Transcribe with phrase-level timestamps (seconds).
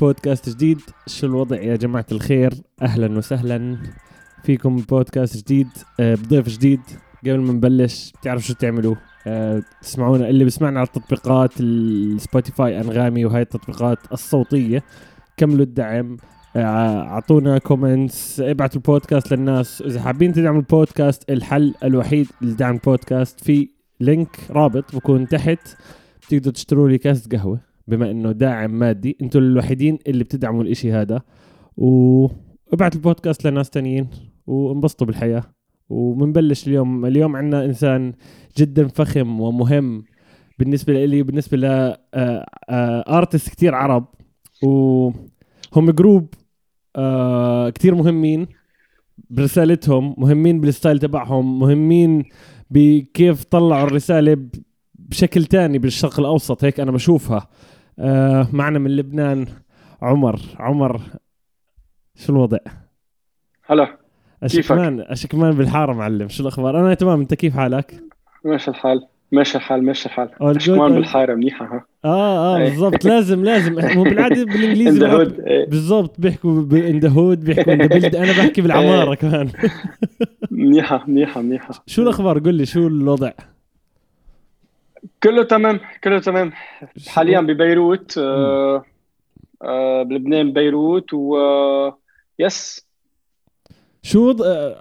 [0.00, 0.80] بودكاست جديد.
[1.06, 3.78] شو الوضع يا جماعة الخير؟ أهلا وسهلا.
[4.44, 5.68] فيكم بودكاست جديد
[6.00, 6.80] آه، بضيف جديد.
[7.22, 8.94] قبل ما نبلش بتعرفوا شو تعملوا؟
[9.26, 14.82] آه، تسمعونا اللي بسمعنا على التطبيقات السبوتيفاي أنغامي وهاي التطبيقات الصوتية.
[15.36, 16.16] كملوا الدعم.
[16.56, 19.82] آه، أعطونا comments ابعتوا البودكاست للناس.
[19.82, 23.68] إذا حابين تدعموا البودكاست الحل الوحيد لدعم البودكاست في
[24.00, 25.76] link رابط بكون تحت.
[26.28, 27.75] تقدروا تشتروا لي كاسة قهوة.
[27.88, 31.22] بما إنه داعم مادي أنتم الوحيدين اللي بتدعموا الإشي هذا.
[31.76, 34.08] وابعت البودكاست لناس تانيين
[34.46, 35.42] وانبسطوا بالحياة.
[35.88, 37.06] وبنبلش اليوم.
[37.06, 38.12] اليوم عندنا إنسان
[38.58, 40.04] جدا فخم ومهم
[40.58, 41.94] بالنسبة لي بالنسبة ل
[43.08, 44.06] artist كتير عرب.
[44.62, 46.34] وهم group
[46.96, 48.46] آه كتير مهمين
[49.30, 52.24] برسالتهم مهمين بال style تبعهم مهمين
[52.70, 54.36] بكيف طلعوا الرسالة
[54.94, 56.64] بشكل تاني بالشرق الأوسط.
[56.64, 57.48] هيك أنا بشوفها.
[57.98, 59.46] آه معنا من لبنان
[60.02, 60.40] عمر.
[60.58, 61.00] عمر
[62.14, 62.58] شو الوضع؟
[63.66, 63.96] هلا.
[64.42, 66.28] أشكمان أشكمان بالحارة معلم.
[66.28, 67.20] شو الأخبار؟ أنا تمام.
[67.20, 68.02] أنت كيف حالك؟
[68.44, 69.06] ماشي الحال.
[69.32, 70.28] ماشي الحال ماشي الحال.
[70.40, 72.64] أشكمان بالحارة منيحة ها؟ آه آه إيه.
[72.64, 73.04] بالضبط.
[73.04, 73.80] لازم لازم.
[73.98, 75.66] هو بالعادة بالإنجليزي إيه.
[75.68, 76.20] بالضبط.
[76.20, 79.16] بيحكوا ان ذا هود بيحكوا ذا أنا بحكي بالعمارة إيه.
[79.16, 79.48] كمان.
[80.50, 81.82] منيحة منيحة منيحة.
[81.86, 83.30] شو الأخبار؟ قل لي شو الوضع؟
[85.22, 86.52] كله تمام كله تمام.
[87.08, 88.84] حاليا ببيروت آه
[89.62, 91.98] آه بلبنان بيروت و آه
[92.38, 92.86] يس.
[94.02, 94.30] شو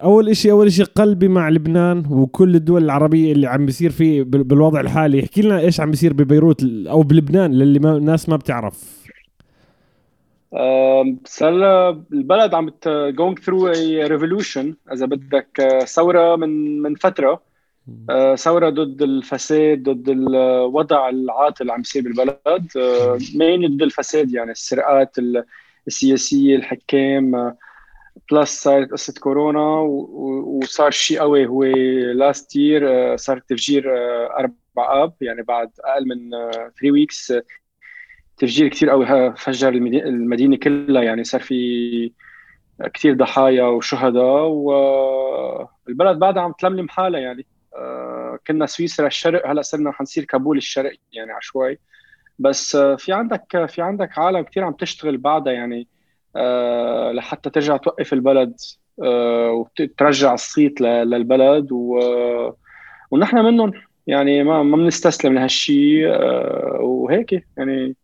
[0.03, 4.79] أول إشي أول إشي قلبي مع لبنان وكل الدول العربية اللي عم بيصير فيه بالوضع
[4.79, 5.23] الحالي.
[5.23, 9.05] احكي لنا إيش عم بيصير ببيروت أو بلبنان للي ما الناس ما بتعرف.
[11.25, 12.69] صار البلد عم
[13.11, 17.54] going through a revolution إذا بدك ثورة من من فترة.
[18.35, 22.67] ثورة ضد الفساد ضد الوضع العاطل اللي عم يصير بالبلد.
[23.35, 25.15] مين ضد الفساد يعني السرقات
[25.87, 27.55] السياسية الحكام
[28.31, 29.79] بلس صارت قصة كورونا
[30.45, 31.63] وصار شيء قوي هو
[32.13, 33.83] last year صار تفجير
[34.37, 37.33] 4 آب يعني بعد أقل من 3 weeks
[38.37, 41.03] تفجير كثير قوي فجر المدينة كلها.
[41.03, 42.11] يعني صار في
[42.93, 47.41] كثير ضحايا وشهداء والبلد بعدها عم تلملم حالها يعني.
[47.41, 47.54] آه،
[48.47, 51.79] كنا سويسرا الشرق هلأ صرنا حنصير كابول الشرق يعني عشوائي.
[52.39, 55.87] بس آه، في عندك في عندك عالم كثير عم تشتغل بعدها يعني
[56.35, 58.55] آه، لحتى ترجع توقف البلد
[58.97, 61.99] وترجع الصيت للبلد و
[63.11, 63.71] ونحن منهم
[64.07, 66.07] يعني ما ما بنستسلم لهالشيء
[66.81, 67.95] وهيك يعني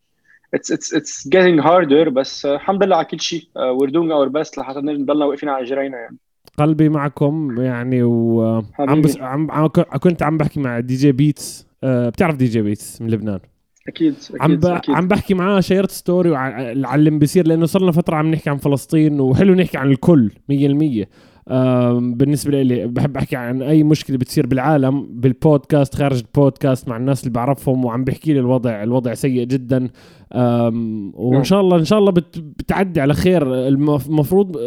[0.54, 4.58] it's it's it's getting harder بس الحمد لله على كل شيء we're doing our best
[4.58, 6.18] لحتى نضلنا واقفين على اجرينا يعني.
[6.58, 9.68] قلبي معكم يعني وعم بس عم
[10.00, 13.40] كنت عم بحكي مع دي جي بيتس أه بتعرف دي جي بيتس من لبنان؟
[13.88, 14.66] أكيد أكيد عم, ب...
[14.66, 14.96] أكيد.
[14.96, 19.20] عم بحكي معاه share story على اللي بيصير لأنه صرنا فترة عم نحكي عن فلسطين
[19.20, 21.06] وحلو نحكي عن الكل 100%
[22.00, 27.34] بالنسبة لي بحب أحكي عن أي مشكلة بتصير بالعالم بالبودكاست خارج البودكاست مع الناس اللي
[27.34, 29.90] بعرفهم وعم بحكي لي الوضع الوضع سيء جدا.
[30.34, 31.44] وإن نعم.
[31.44, 33.68] شاء الله إن شاء الله بتعدي على خير.
[33.68, 34.58] المفروض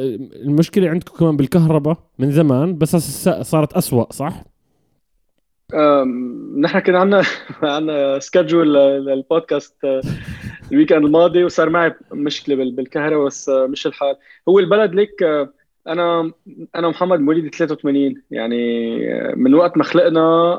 [0.43, 2.97] المشكلة عندكم كمان بالكهرباء من زمان بس
[3.43, 4.45] صارت أسوأ صح؟
[6.61, 7.23] نحن كان عندنا
[7.63, 10.01] عندنا schedule للبودكاست آه،
[10.73, 14.17] ال weekend الماضي وصار معي مشكلة بالكهرباء بس آه، مش الحال.
[14.49, 15.53] هو البلد ليك آه،
[15.89, 16.33] أنا
[16.77, 18.97] أنا محمد مواليد 83 يعني
[19.37, 20.55] من وقت ما خلقنا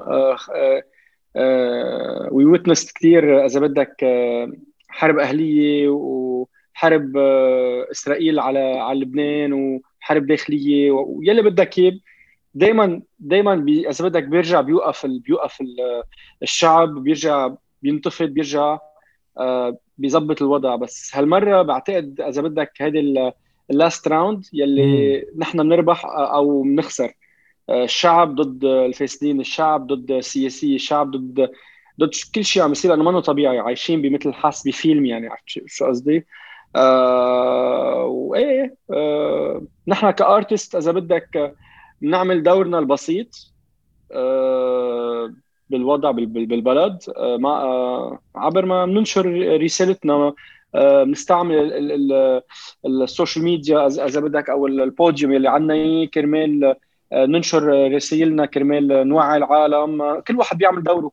[2.31, 4.05] وي ويتنست كثير إذا بدك
[4.89, 7.17] حرب أهلية وحرب
[7.91, 11.99] إسرائيل على على لبنان وحرب داخلية ويلي بدك إياه.
[12.53, 15.57] دائما دائما إذا بدك بيرجع بيوقف بيوقف
[16.43, 17.49] الشعب بيرجع
[17.81, 18.77] بينتفض بيرجع
[19.97, 20.75] بيظبط الوضع.
[20.75, 23.31] بس هالمرة بعتقد إذا بدك هيدي
[23.71, 27.13] ال last round يلي نحن بنربح أو بنخسر.
[27.69, 31.49] آه، الشعب ضد الفاسدين الشعب ضد السياسيه الشعب ضد
[31.99, 35.85] ضد كل شيء عم يصير لأنه منه طبيعي عايشين بمثل حاس بفيلم يعني عرفت شو
[35.85, 36.25] قصدي؟
[36.75, 41.55] آه وايه آه نحن ك artist إذا بدك
[42.01, 43.53] بنعمل دورنا البسيط
[44.11, 45.34] آه
[45.69, 47.03] بالوضع بالبلد.
[47.17, 50.34] آه ما آه عبر ما بننشر رسالتنا
[50.75, 51.72] بنستعمل
[52.85, 56.75] ال social media اذا بدك أو البوديوم اللي عندنا كرمال
[57.13, 60.19] آه، ننشر رسائلنا كرمال نوعي العالم.
[60.27, 61.11] كل واحد بيعمل دوره.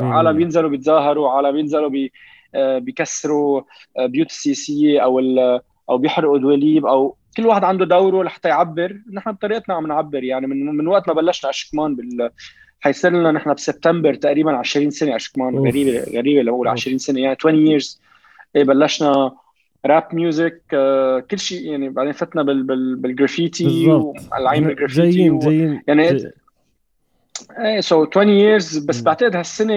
[0.00, 2.12] عالم بينزلوا بيتظاهروا عالم بينزلوا بي
[2.54, 3.62] آه، بيكسروا
[3.98, 5.20] آه، بيوت السياسية أو
[5.90, 9.00] أو بيحرقوا دواليب أو كل واحد عنده دوره لحتى يعبر.
[9.12, 10.24] نحن بطريقتنا عم نعبر.
[10.24, 12.30] يعني من من وقت ما بلشنا اشكمان بال
[12.80, 17.20] حيصير لنا نحن بسبتمبر تقريبا 20 سنة اشكمان غريبه غريبة لو 20 سنة.
[17.20, 17.98] يعني 20 years
[18.56, 19.32] إيه بلشنا
[19.86, 20.62] rap music
[21.30, 25.38] كل شيء يعني بعدين فتنا بال بال بالجرافيتي والعين بالجرافيتي جايين و...
[25.38, 25.82] جايين.
[25.86, 26.32] يعني جاي-
[27.58, 29.04] إيه so 20 years بس مم.
[29.04, 29.74] بعتقد هالسنة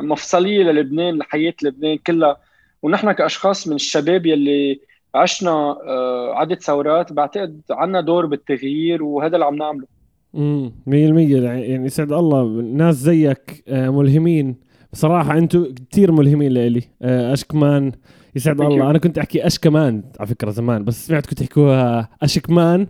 [0.00, 2.36] مفصليه للبنان لحياة لبنان كلها.
[2.82, 4.80] ونحن كأشخاص من الشباب يلي
[5.14, 5.50] عشنا
[5.86, 9.86] آه، عدة ثورات بعتقد عنا دور بالتغيير وهذا اللي عم نعمله.
[10.34, 14.56] امم 100% يعني يسعد الله ناس زيك آه، ملهمين.
[14.92, 17.92] بصراحة أنتم كثير ملهمين لإلي آه، اشكمان
[18.36, 18.90] يسعد الله.
[18.90, 22.86] أنا كنت أحكي اشكمان على فكرة زمان بس سمعت كنت تحكوها اشكمان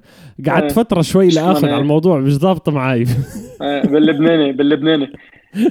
[0.46, 0.68] قعدت إيه.
[0.68, 1.72] فترة شوي لاخذ إيه.
[1.72, 3.06] على الموضوع مش ضابطة معي
[3.62, 5.12] آه، باللبناني باللبناني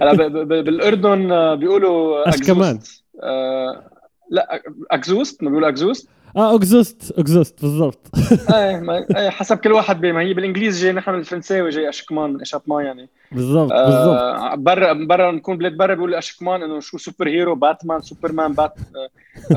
[0.01, 2.29] هلا بالأردن آه، بيقولوا.
[3.23, 3.83] آه،
[4.29, 8.09] لا exhaust ما بيقولوا exhaust آه exhaust exhaust بالضبط
[8.53, 12.41] إيه ما- إيه، حسب كل واحد ما هي بالإنجليزي جاي نحن بالفرنساوي جاي اشكمان من
[12.41, 17.27] échappement يعني بالضبط بالضبط آه، برا برا نكون بلاد برا بيقولوا اشكمان إنه شو super
[17.27, 18.73] hero باتمان سوبرمان بات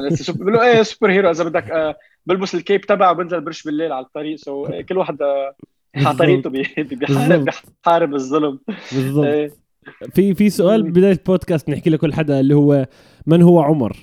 [0.02, 1.94] آه، super- بيقولوا إيه super hero إذا بدك آه،
[2.26, 5.54] بلبس ال cape تبعه وبنزل برش بالليل على الطريق so كل واحد آه،
[5.96, 6.18] على بالضبط.
[6.18, 7.62] طريقته بي- بي- بيحارب بالضبط.
[7.84, 8.58] بيحارب الظلم
[8.92, 9.50] بالضبط إيه.
[10.14, 10.92] في في سؤال مم.
[10.92, 12.86] بداية البودكاست بنحكي لكل حدا اللي هو
[13.26, 13.96] من هو عمر؟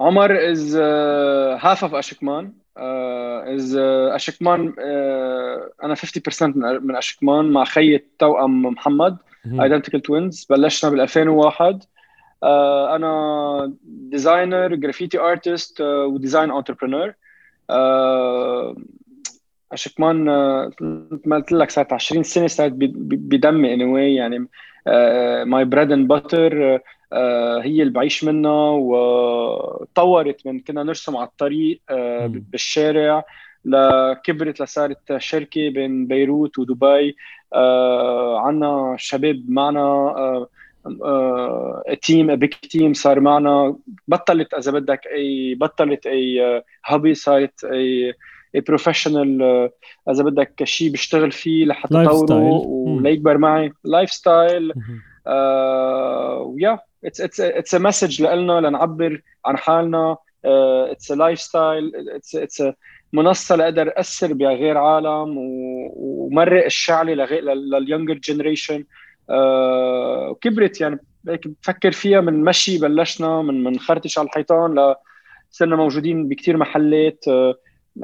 [0.00, 2.44] عمر is uh, half of Ashikman
[2.76, 9.16] uh, is uh, Ashikman uh, أنا 50% من من Ashikman مع خيي التوأم محمد.
[9.46, 10.46] identical twins.
[10.50, 12.46] بلشنا بال 2001 uh,
[12.94, 17.14] أنا designer graffiti artist و design entrepreneur
[19.72, 20.24] اشكمان
[21.12, 24.16] مثل ما قلت لك صارت 20 سنة صارت بدمي اني anyway.
[24.18, 24.48] يعني
[25.44, 26.80] my bread and butter
[27.62, 32.26] هي اللي بعيش منها وتطورت من كنا نرسم على الطريق آه،.
[32.26, 33.24] بالشارع
[33.64, 37.16] لكبرت لصارت شركة بين بيروت ودبي
[37.54, 40.48] آه، عنا شباب معنا آه،
[41.04, 43.76] آه، team big team صار معنا
[44.08, 48.14] بطلت إذا بدك أي بطلت أي hobby صارت أي
[48.54, 49.42] professional
[50.10, 52.26] إذا بدك شيء بشتغل فيه لحتى Lifestyle.
[52.26, 52.96] طوره مم.
[52.96, 54.72] وليكبر معي lifestyle.
[56.40, 60.16] و yeah it's it's it's a message لنا لنعبر عن حالنا.
[60.90, 62.62] it's a lifestyle it's it's
[63.12, 65.34] منصة لأقدر اثر بغير عالم
[65.96, 68.84] ومرق الشعلي لغير لل younger generation.
[70.30, 70.98] وكبرت يعني
[71.28, 74.94] هيك بفكر فيها من مشي بلشنا من من خرطش على الحيطان ل
[75.50, 77.24] صرنا موجودين بكثير محلات.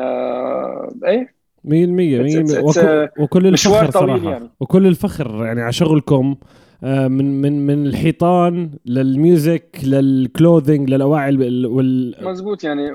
[0.01, 1.35] آه، إيه.
[1.65, 4.31] 100% 100% It's- it's- وكل, الفخر صراحة.
[4.31, 4.49] يعني.
[4.61, 6.37] وكل الفخر يعني على شغلكم.
[6.85, 12.91] من من من الحيطان لل music لل clothing للأواعي وال, مزبوط يعني.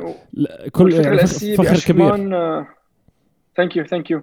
[0.71, 2.09] كل الفكرة يعني الاساسيه فخر كبير.
[3.57, 4.21] thank you thank you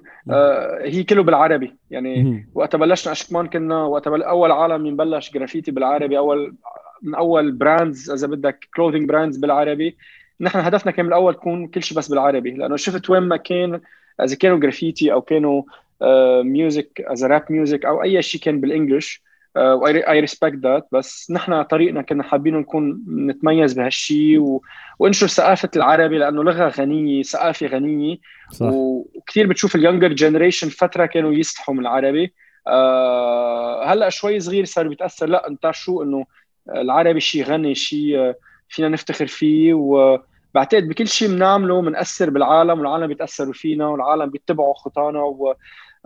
[0.82, 1.74] هي كله بالعربي.
[1.90, 2.46] يعني.
[2.54, 4.06] وقت بلشنا اشكمان كنا وقت.
[4.06, 6.54] أول عالم ينبلش جرافيتي بالعربي اول
[7.02, 9.96] من أول brands إذا بدك clothing brands بالعربي.
[10.40, 13.80] نحن هدفنا كان من الأول تكون كل شيء بس بالعربي لأنه شفت وين ما كان
[14.24, 15.62] إذا كانوا جرافيتي أو كانوا
[16.43, 19.25] music as rap music أو أي شيء كان بال English
[19.56, 24.62] I respect that بس نحن طريقنا كنا حابين نكون نتميز بهالشيء و...
[24.99, 28.17] وانشر ثقافة العربي لأنه لغة غنية ثقافة غنية.
[28.50, 28.67] صح.
[28.73, 32.35] وكثير بتشوف ال younger generation فترة كانوا يستحوا من العربي.
[32.67, 35.26] آه هلأ شوي صغير صار بيتأثر.
[35.26, 36.26] لأ انت شو؟ إنه
[36.76, 38.35] العربي شيء غني شيء آه،
[38.69, 39.75] فينا نفتخر فيه.
[39.75, 45.23] وبعتقد بكل شيء بنعمله بنأثر بالعالم والعالم بيتأثروا فينا والعالم بيتبعوا خطانا.
[45.23, 45.54] و...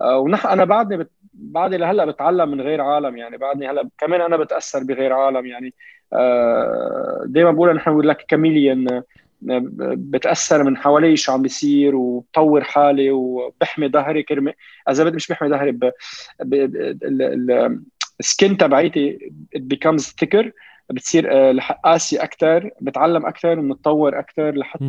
[0.01, 1.11] آه، ونحن أنا بعدني بت...
[1.33, 3.37] بعدني لهلأ بتعلم من غير عالم يعني.
[3.37, 5.73] بعدني هلأ كمان أنا بتأثر بغير عالم يعني.
[6.13, 9.03] آه، دائما بقول نحن بقول لك كاميليان
[9.41, 14.53] بتأثر من حوالي شو عم بيصير وبطور حالي وبحمي ظهري كرمه
[14.89, 15.91] إذا بدي مش بحمي ظهري ب...
[16.39, 16.53] ب...
[16.53, 17.21] ال...
[17.21, 17.81] ال...
[18.19, 20.49] السكين تبعيتي becomes thicker
[20.89, 24.85] بتصير آه، قاسي أكثر بتعلم أكثر بنتطور أكثر لحتى.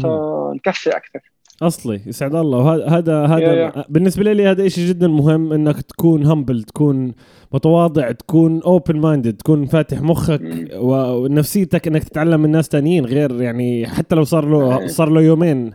[0.55, 1.32] نكفي أكثر
[1.63, 2.59] أصلي يسعد الله.
[2.59, 7.13] وهذا هذا هذا بالنسبة لي هذا شيء جدا مهم إنك تكون humble تكون
[7.55, 10.41] متواضع تكون open minded تكون فاتح مخك
[10.77, 14.87] ونفسيتك إنك تتعلم من ناس تانيين غير يعني حتى لو صار له إيه.
[14.87, 15.71] صار له يومين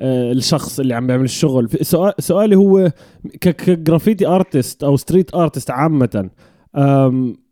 [0.00, 1.68] آه، الشخص اللي عم بيعمل الشغل.
[2.18, 2.90] سؤالي هو
[3.40, 6.30] ك graffiti artist أو street artist عامة.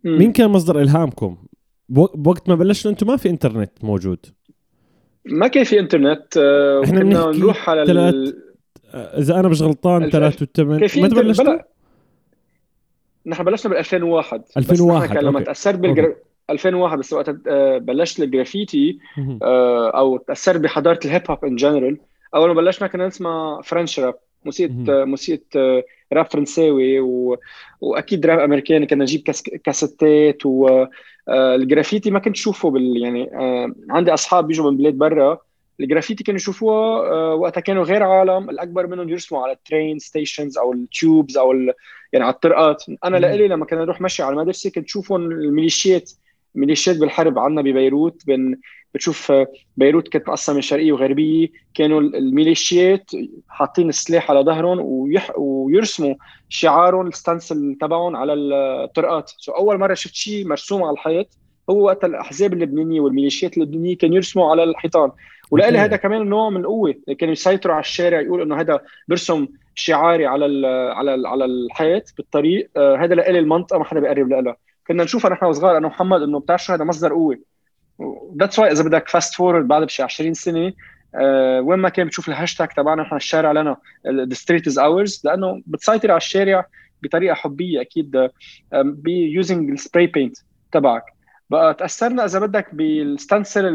[0.05, 1.37] مين كان مصدر إلهامكم؟
[1.89, 4.19] بو- بوقت ما بلشنا أنتم ما في انترنت موجود.
[5.25, 8.43] ما كان في انترنت آه، وكنا بنحكي نروح على تلات- ال...
[8.95, 11.65] آه، إذا أنا مش غلطان الف- ثلاث وثمان كان في متى انترنت بلشتوا؟ بلا...
[13.27, 15.41] نحن بلشنا بال 2001 بس 2001 نحن كان لما.
[15.41, 16.15] تاثرت بالجرا...
[16.51, 18.99] 2001 بس وقت آه، بلشت الجرافيتي
[19.43, 21.97] أو تاثرت بحضارة ال hip hop in general
[22.35, 24.15] أول ما بلشنا كنا نسمع French rap
[24.45, 27.37] موسيقى موسيقى راب فرنساوي و...
[27.81, 29.43] وأكيد راب أمريكاني كنا نجيب كاس...
[29.43, 30.47] كاسيتات
[31.31, 33.31] والجرافيتي ما كنت شوفه بال يعني
[33.91, 35.39] عندي أصحاب بيجوا من بلاد برا.
[35.81, 38.51] الجرافيتي كانوا يشوفوها وقتها كانوا غير عالم.
[38.51, 41.73] الأكبر منهم يرسموا على ال train stations أو ال tubes أو ال...
[42.13, 42.85] يعني على الطرقات.
[43.05, 46.11] أنا لإلي لما كنا نروح مشي على المدرسة كنت شوفهم الميليشيات
[46.55, 48.61] ميليشيات بالحرب عندنا ببيروت بين
[48.95, 49.33] بتشوف
[49.77, 53.11] بيروت كانت مقسمة شرقية وغربية كانوا الميليشيات
[53.49, 55.33] حاطين السلاح على ظهرهم ويح...
[55.37, 56.15] ويرسموا
[56.49, 59.33] شعارهم ال stencil تبعهم على الطرقات.
[59.39, 61.27] so أول مرة شفت شيء مرسوم على الحيط
[61.71, 65.11] هو وقت الأحزاب اللبنانية والميليشيات اللبنانية كانوا يرسموا على الحيطان.
[65.51, 70.27] ولإلي هذا كمان نوع من القوه كانوا يسيطروا على الشارع يقول إنه هذا برسم شعاري
[70.27, 72.71] على ال على ال على الحيط بالطريق.
[72.77, 74.57] آه هذا لإلي المنطقة ما حدا بيقرب لها
[74.87, 77.39] كنا نشوفها نحن وصغار أنا ومحمد إنه بتعرف شو هذا مصدر قوة؟
[78.41, 80.73] that's why إذا بدك fast forward بعد بشي 20 سنة
[81.15, 83.77] أه وين ما كان بتشوف الهاشتاج تبعنا نحن الشارع لنا
[84.07, 86.67] the street is ours لأنه بتسيطر على الشارع
[87.03, 88.29] بطريقة حبية أكيد
[88.83, 90.37] by using ال spray paint
[90.73, 91.03] تبعك.
[91.51, 93.67] بقى تأثرنا إذا بدك بال stencil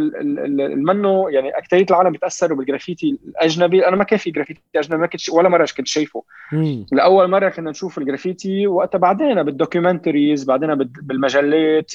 [0.61, 3.87] المنو يعني اكثريه العالم بيتاثروا بالجرافيتي الأجنبي.
[3.87, 6.23] أنا ما كان في جرافيتي أجنبي ما كنت ولا مرة كنت شايفه.
[6.51, 6.85] مم.
[6.91, 11.91] لأول مرة كنا نشوف الجرافيتي وقتها بعدين بال documentaries بعدين بالمجلات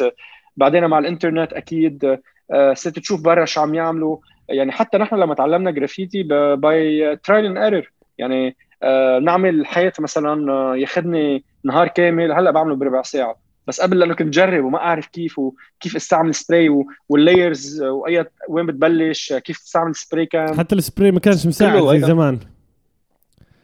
[0.60, 2.18] بعدين مع الإنترنت أكيد
[2.52, 4.16] آه، صرت تشوف برا شو عم يعملوا.
[4.48, 6.22] يعني حتى نحن لما تعلمنا جرافيتي
[6.56, 12.32] by trial and error يعني آه، نعمل حيط مثلا آه، ياخذني نهار كامل.
[12.32, 13.36] هلأ بعمله بربع ساعة.
[13.66, 18.24] بس قبل لأنه كنت جرب وما أعرف كيف وكيف استعمل spray والـ layers و اي
[18.48, 20.58] وين بتبلش كيف تستعمل spray can.
[20.58, 22.38] حتى السبراي ما كانش مساعد زي زمان.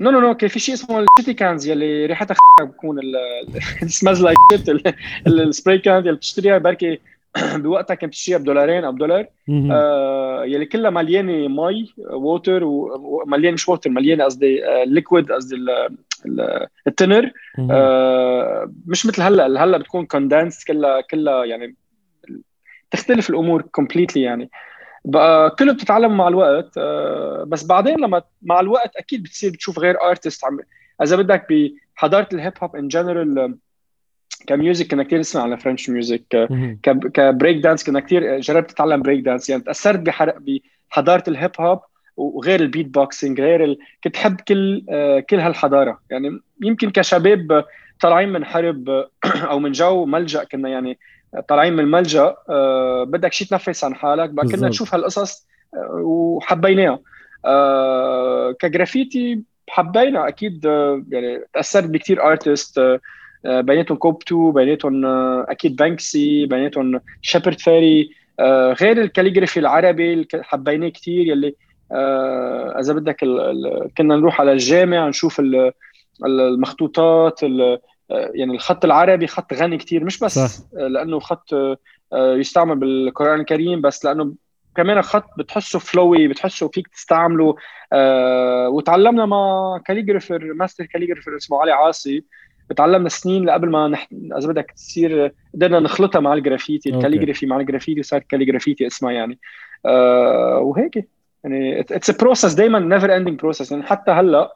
[0.01, 3.01] no no no كان في شيء اسمه الـ shitty cans يلي ريحتها بكون
[3.87, 4.69] سماز لايك شيت
[5.27, 7.01] السبراي كانز يلي بتشتريها بركي
[7.55, 9.27] بوقتها كانت بتشتريها بدولارين أو بدولار
[9.73, 15.57] آه يلي كلها مليانه مي water ومليانه مش water مليانه قصدي liquid قصدي
[16.87, 17.31] الـ thinner
[17.71, 21.75] آه مش مثل هلا هلا بتكون condensed كلها كلها يعني
[22.91, 24.51] تختلف الأمور completely يعني
[25.07, 30.03] بقى كله بتتعلم مع الوقت آه، بس بعدين لما مع الوقت أكيد بتصير بتشوف غير
[30.03, 30.59] artist عم
[31.03, 31.47] إذا بدك
[31.97, 33.57] بحضاره الهيب هوب in general
[34.47, 36.49] كـ music كنا كثير نسمع على French music
[37.15, 39.51] كـ breakdance كنا كثير جربت أتعلم بريك دانس.
[39.51, 40.03] يعني تأثرت
[40.91, 41.81] بحضاره الهيب هوب
[42.17, 43.79] وغير الـ beatboxing غير ال...
[44.05, 46.01] كنت حب كل آه، كل هالحضارة.
[46.11, 47.65] يعني يمكن كشباب
[48.01, 48.89] طالعين من حرب
[49.25, 50.99] أو من جو ملجأ كنا يعني
[51.49, 56.99] طالعين من الملجأ آه بدك شيء تنفس عن حالك بقى كنا نشوف هالقصص آه وحبيناها.
[57.45, 60.65] آه كجرافيتي حبينا أكيد
[61.11, 62.81] يعني تأثرت بكثير artist
[63.45, 65.07] بيناتهم كوب 2 بيناتهم
[65.47, 68.11] أكيد بانكسي بيناتهم شيبرد فيري
[68.81, 71.55] غير الـ calligraphy العربي اللي حبيناه كثير يلي
[72.81, 73.17] إذا بدك
[73.99, 75.43] كنا نروح على الجامع نشوف
[76.27, 77.41] المخطوطات
[78.11, 80.65] يعني الخط العربي خط غني كتير مش بس صح.
[80.73, 84.35] لأنه خط آه، يستعمل بالقرآن الكريم بس لأنه
[84.77, 87.57] كمان خط بتحسه flowy بتحسه فيك تستعمله.
[87.93, 92.25] آه وتعلمنا مع calligrapher master calligrapher اسمه علي عاصي
[92.77, 94.09] تعلمنا سنين قبل ما نح...
[94.39, 99.39] إذا بدك تصير قدرنا نخلطها مع الجرافيتي الـ calligraphy مع الجرافيتي صار calligraffiti اسمها يعني.
[99.87, 101.09] آه وهيك.
[101.45, 104.53] يعني it's process دائما never ending process يعني حتى هلأ آه،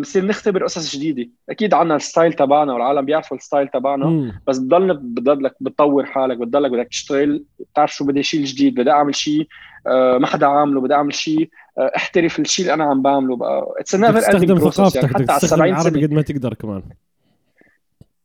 [0.00, 1.30] بصير نختبر قصص جديدة.
[1.50, 4.32] أكيد عندنا الـ style تبعنا والعالم بيعرفوا الـ style تبعنا.
[4.46, 9.14] بس بضل بضلك بتطور حالك بتضلك بدك تشتغل بتعرف شو بدي شيء جديد بدي أعمل
[9.14, 9.46] شيء
[9.86, 13.74] آه، ما حدا عامله بدي أعمل شيء آه، أحترف الشيء اللي أنا عم بعمله بقى.
[13.78, 16.82] it's never ending process يعني حتى على 70 سنه قد ما تقدر كمان.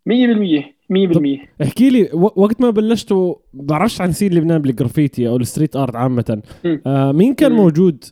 [0.05, 5.75] 100% 100% احكي لي وقت ما بلشتوا بعرفش عن scene لبنان بالجرافيتي أو الـ street
[5.75, 6.41] art عامة.
[6.87, 7.55] آه مين كان م.
[7.55, 8.03] موجود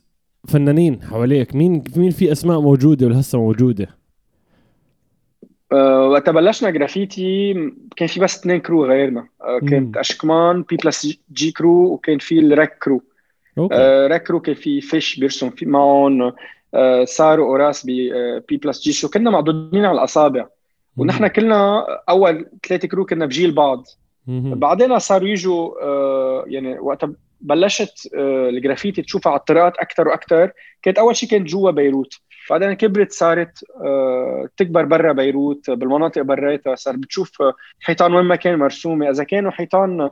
[0.47, 3.87] فنانين حواليك مين مين في أسماء موجودة ولهسه موجودة؟
[5.71, 7.53] أه وقت بلشنا جرافيتي
[7.95, 9.27] كان في بس اثنين كرو غيرنا.
[9.41, 13.01] أه كانت أشكمان بي بلس جي كرو وكان في الريك كرو
[13.57, 13.75] أوكي.
[13.75, 16.33] أه ريك كرو كان في فيش بيرسم في معهم
[16.73, 20.47] أه سارو وراس بي أه بلس جي شو كنا معدودين على الأصابع.
[20.97, 23.85] ونحن كلنا أول ثلاثة كرو كنا بجيل بعض.
[24.27, 27.05] بعدين صاروا يجوا أه يعني وقت
[27.41, 30.51] بلشت آه، الجرافيتي تشوفها على الطرقات أكثر وأكثر
[30.81, 32.13] كانت أول شيء كانت جوا بيروت.
[32.49, 35.69] بعدين كبرت صارت آه، تكبر برا بيروت.
[35.69, 37.31] بالمناطق بريتها صار بتشوف
[37.81, 39.09] حيطان وين ما كان مرسومة.
[39.09, 40.09] إذا كانوا حيطان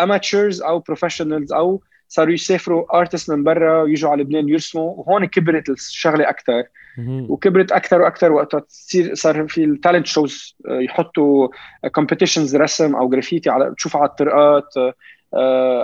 [0.00, 5.24] amateurs آه، أو professionals أو صاروا يسافروا artist من برا ويجوا على لبنان يرسموا وهون
[5.24, 6.62] كبرت الشغلة أكثر
[6.98, 11.48] وكبرت أكثر وأكثر وقتها تصير صار في الـ talent shows يحطوا
[11.92, 14.76] competitions رسم أو جرافيتي على تشوفها على الطرقات.
[14.76, 14.94] آه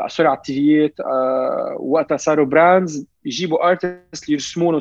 [0.08, 4.80] sorry على الـ TVيات آه وقتها صاروا brands يجيبوا artist يرسموا له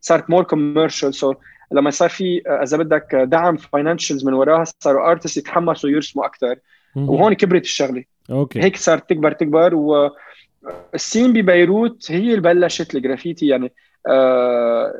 [0.00, 1.34] صارت more commercial so
[1.72, 6.56] لما صار في إذا بدك دعم financials من وراها صاروا artist يتحمسوا يرسموا أكثر
[6.96, 8.04] وهون كبرت الشغلة.
[8.30, 8.62] okay.
[8.62, 9.74] هيك صارت تكبر تكبر.
[9.74, 13.46] والـ scene ببيروت هي اللي بلشت الجرافيتي.
[13.46, 13.72] يعني
[14.08, 14.94] آه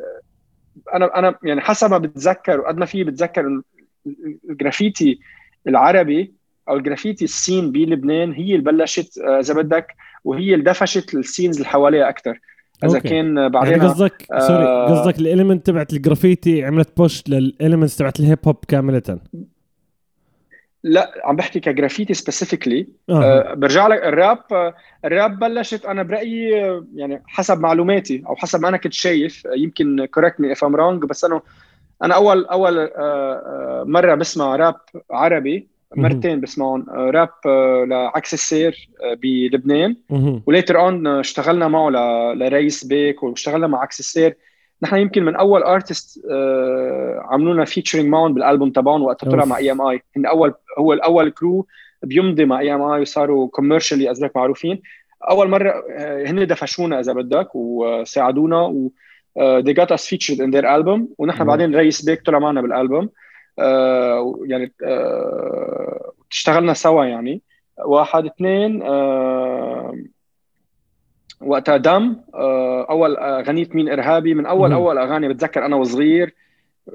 [0.95, 3.63] أنا أنا يعني حسب ما بتذكر وقد ما في بتذكر
[4.51, 5.19] الجرافيتي
[5.69, 6.35] العربي
[6.69, 9.87] أو الجرافيتي الـ scene بلبنان هي اللي بلشت إذا بدك
[10.25, 12.41] وهي اللي دفشت الـ scenes اللي حواليها أكثر
[12.85, 13.09] إذا okay.
[13.09, 17.97] كان بعدين يعني قصدك آه، sorry قصدك الـ element تبعت الجرافيتي عملت push للـ elements
[17.97, 19.19] تبعت الهيب هوب كاملة
[20.85, 23.23] لا عم بحكي كجرافيتي specifically آه.
[23.23, 28.61] آه برجع لك الراب آه، الراب بلشت أنا برأيي آه، يعني حسب معلوماتي أو حسب
[28.61, 31.41] ما أنا كنت شايف آه، يمكن correct me if I'm wrong بس أنا
[32.03, 34.77] أنا أول أول آه، آه، مرة بسمع راب
[35.11, 39.97] عربي مرتين بسمعهم آه، راب آه، لعكس السير آه، بلبنان.
[40.47, 41.91] و later on اشتغلنا معه
[42.35, 44.37] لريس بيك واشتغلنا مع عكس السير.
[44.83, 46.25] نحن يمكن من أول artist
[47.19, 49.45] عملوا لنا featuring معهم بالالبوم تبعهم وقت طلع.
[49.45, 51.67] مع EMI هن أول هو الأول crew
[52.03, 54.83] بيمضي مع EMI وصاروا commercially ازرق معروفين.
[55.31, 55.85] أول مرة
[56.27, 58.91] هن دفشونا إذا بدك وساعدونا و
[59.39, 61.01] they got us featured in their album.
[61.19, 61.45] ونحن.
[61.45, 63.09] بعدين ريس بيك طلع معنا بالالبوم
[64.47, 67.43] يعني آه، اشتغلنا سوا يعني
[67.85, 69.99] واحد اثنين آه،
[71.41, 74.75] وقتها دم آه، أول أغنية مين إرهابي من أول مم.
[74.75, 76.35] أول أغاني بتذكر أنا وصغير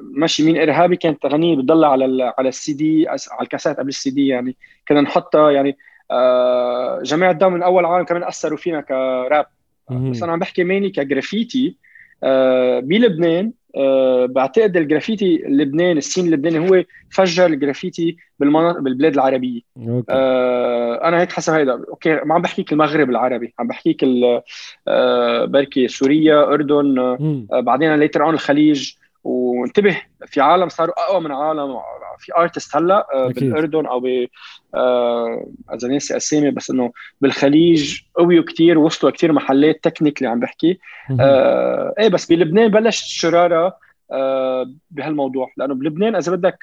[0.01, 4.27] ماشي مين إرهابي كانت أغنية بتضل على على السي دي على الكاسات قبل السي دي
[4.27, 4.56] يعني
[4.88, 5.77] كنا نحطها يعني
[6.12, 9.46] آه، جماعة دم من أول عالم كمان أثروا فينا كراب.
[9.91, 11.77] بس أنا عم بحكي mainly كجرافيتي
[12.24, 19.62] آه، بلبنان آه، بعتقد الجرافيتي اللبناني ال scene اللبناني هو فجر الجرافيتي بالمناطق بالبلاد العربية.
[19.77, 20.06] okay.
[20.10, 24.42] آه، أنا هيك حسب هيدا okay ما عم بحكيك المغرب العربي عم بحكيك ال-
[24.88, 27.48] آه، بركي سوريا أردن مم.
[27.51, 28.94] بعدين later on الخليج.
[29.24, 31.80] وانتبه في عالم صاروا أقوى من عالم
[32.20, 33.28] في artists هلا آه،.
[33.28, 34.28] بالأردن أو ب
[34.75, 40.80] آه، إذا ناسي أسامي بس إنه بالخليج قويوا كثير وصلوا كثير محلات technically عم بحكي.
[41.19, 43.78] آه إيه بس بلبنان بلشت الشراره
[44.12, 46.58] آه بهالموضوع لأنه بلبنان إذا بدك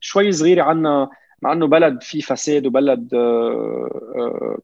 [0.00, 1.08] شوي صغيرة عنا
[1.42, 4.58] مع إنه بلد فيه فساد وبلد آه آه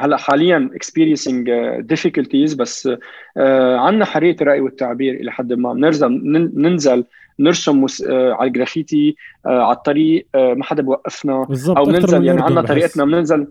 [0.00, 2.88] هلا حاليا experiencing آه، difficulties بس
[3.36, 5.74] آه عنا حرية الراي والتعبير إلى حد ما.
[5.74, 7.04] نن- ننزل
[7.38, 12.60] نرسم مس- آه على الجرافيتي على الطريق ما حدا بوقفنا أو بننزل يعني عندنا.
[12.68, 13.46] طريقتنا بننزل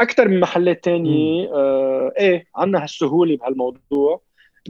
[0.00, 1.48] أكثر من محلات تانية.
[1.54, 4.20] آه إيه عندنا هالسهولة بهالموضوع.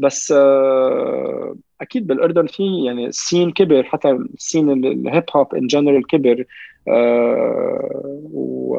[0.01, 5.25] بس آه أكيد بالأردن في يعني ال scene كبر حتى ال scene ال- ال hip
[5.37, 6.45] hop in general كبر.
[6.89, 8.03] آه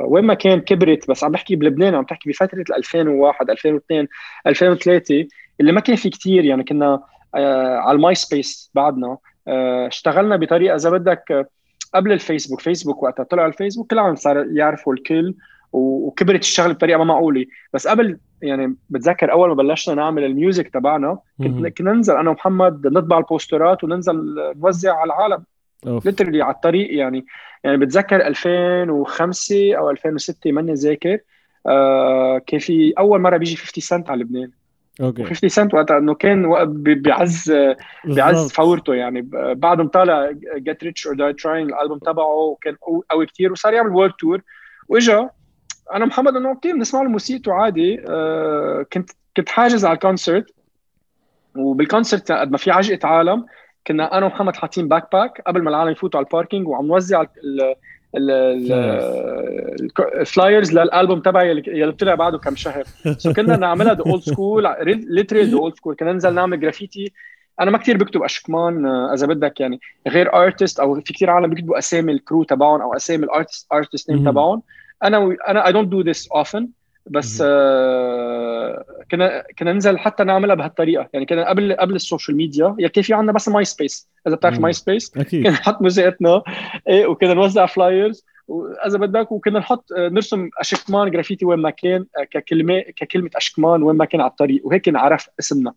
[0.08, 4.08] وين ما كان كبرت بس عم بحكي بلبنان عم بحكي بفترة 2001 2002
[4.48, 5.28] 2003
[5.60, 7.04] اللي ما كان في كتير يعني كنا
[7.36, 11.46] آه على ال Myspace بعدنا آه اشتغلنا بطريقة إذا بدك آه،
[11.96, 15.36] قبل الفيسبوك فيسبوك وقتها طلع الفيسبوك كل عالم صار يعرفوا الكل
[15.74, 20.68] وكبرت الشغلة بطريقة ما معقولة بس قبل يعني بتذكر أول ما بلشنا نعمل ال music
[20.68, 21.68] تبعنا كنت.
[21.68, 25.44] كنا ننزل أنا ومحمد نطبع ال posterات وننزل نوزع على العالم.
[26.06, 27.26] literally على الطريق يعني
[27.64, 31.18] يعني بتذكر 2005 أو 2006 ماني ذاكر
[31.68, 34.52] آه كان في أول مرة بيجي 50 سنت على لبنان.
[35.02, 35.24] okay.
[35.24, 37.54] 50 سنت وقتها إنه كان وقت بعز
[38.06, 38.52] بعز.
[38.52, 39.22] فورته يعني.
[39.56, 43.74] بعد ما طالع Get Rich or Die Tryin' الألبوم تبعه كان قوي- قوي كثير وصار
[43.74, 44.42] يعمل world tour
[44.90, 45.30] وإجا
[45.94, 50.46] أنا محمد إنه okay بنسمع له موسيقته عادي آه كنت كنت حاجز على ال concert
[51.56, 53.46] وبال concert قد ما في عجقة عالم
[53.88, 57.76] كنا أنا ومحمد حاطين backpack قبل ما العالم يفوتوا على ال parking وعم نوزع ال-
[58.16, 62.84] ال- ال- ال flyers للألبوم تبعي يلي يلي طلع بعده كم شهر.
[63.18, 67.12] so كنا نعملها the old school literal the old school كنا ننزل نعمل جرافيتي
[67.62, 69.80] أنا ما كثير بكتب أشكمان آه، إذا بدك يعني.
[70.08, 73.68] غير artist أو في كثير عالم بيكتبوا أسامي ال crew تبعهم أو أسامي ال artist
[73.74, 74.30] artist name.
[74.32, 74.62] تبعهم.
[75.04, 75.36] أنا.
[75.48, 76.68] أنا I don't do this often
[77.06, 77.44] بس.
[77.46, 81.10] آه كنا كنا ننزل حتى نعملها بهالطريقة.
[81.14, 82.76] يعني كنا قبل قبل ال social media.
[82.80, 84.60] يعني كان في عندنا بس Myspace إذا بتعرف.
[84.60, 86.42] Myspace كنا نحط موسيقتنا
[86.88, 92.06] إيه وكنا نوزع flyers وإذا بدك وكنا نحط آه، نرسم أشكمان جرافيتي وين ما كان
[92.18, 94.62] آه، ككلمه ككلمة أشكمان وين ما كان على الطريق.
[94.66, 95.74] وهيك نعرف اسمنا.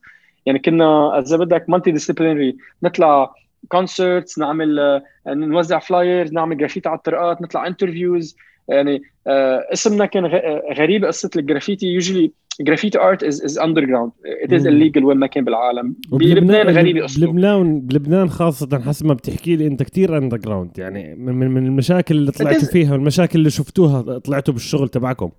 [0.46, 3.34] يعني كنا إذا بدك multidisciplinary نطلع
[3.68, 8.36] concerts نعمل نوزع flyers نعمل جرافيتي على الطرقات نطلع interviews
[8.68, 12.32] يعني آه، اسمنا كان آه، غريب قصة ال graffiti.
[12.60, 14.12] usually graffiti art is is underground
[14.44, 14.66] it is.
[14.66, 15.96] illegal وين ما كان بالعالم.
[16.12, 17.26] بلبنان غريبه قصته.
[17.26, 22.32] بلبنان بلبنان خاصة حسب ما بتحكي لي انت كتير underground يعني من, من, المشاكل اللي
[22.32, 25.30] طلعتوا is- فيها والمشاكل اللي شفتوها طلعتوا بالشغل تبعكم.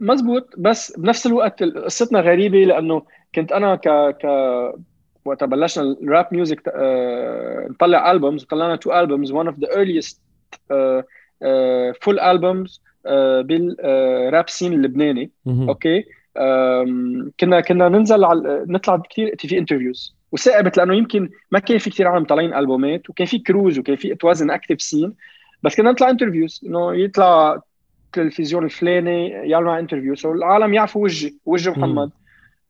[0.00, 0.48] مزبوط.
[0.58, 3.02] بس بنفس الوقت قصتنا غريبة لأنه
[3.34, 3.88] كنت أنا ك
[4.22, 4.24] ك
[5.24, 10.16] وقت بلشنا ال rap music آه، نطلع albums طلعنا two albums one of the earliest
[12.00, 12.82] full albums
[13.44, 16.04] بال rap scene اللبناني okay؟
[17.40, 22.08] كنا كنا ننزل على نطلع كثير في interviews وثائبت لأنه يمكن ما كان في كثير
[22.08, 25.12] عالم طالعين ألبومات وكان في crews وكان في it was an active scene
[25.62, 27.60] بس كنا نطلع interviews إنه يطلع
[28.06, 32.10] التلفزيون الفلاني يعمل مع interview so العالم يعرفوا وجهي وجه محمد.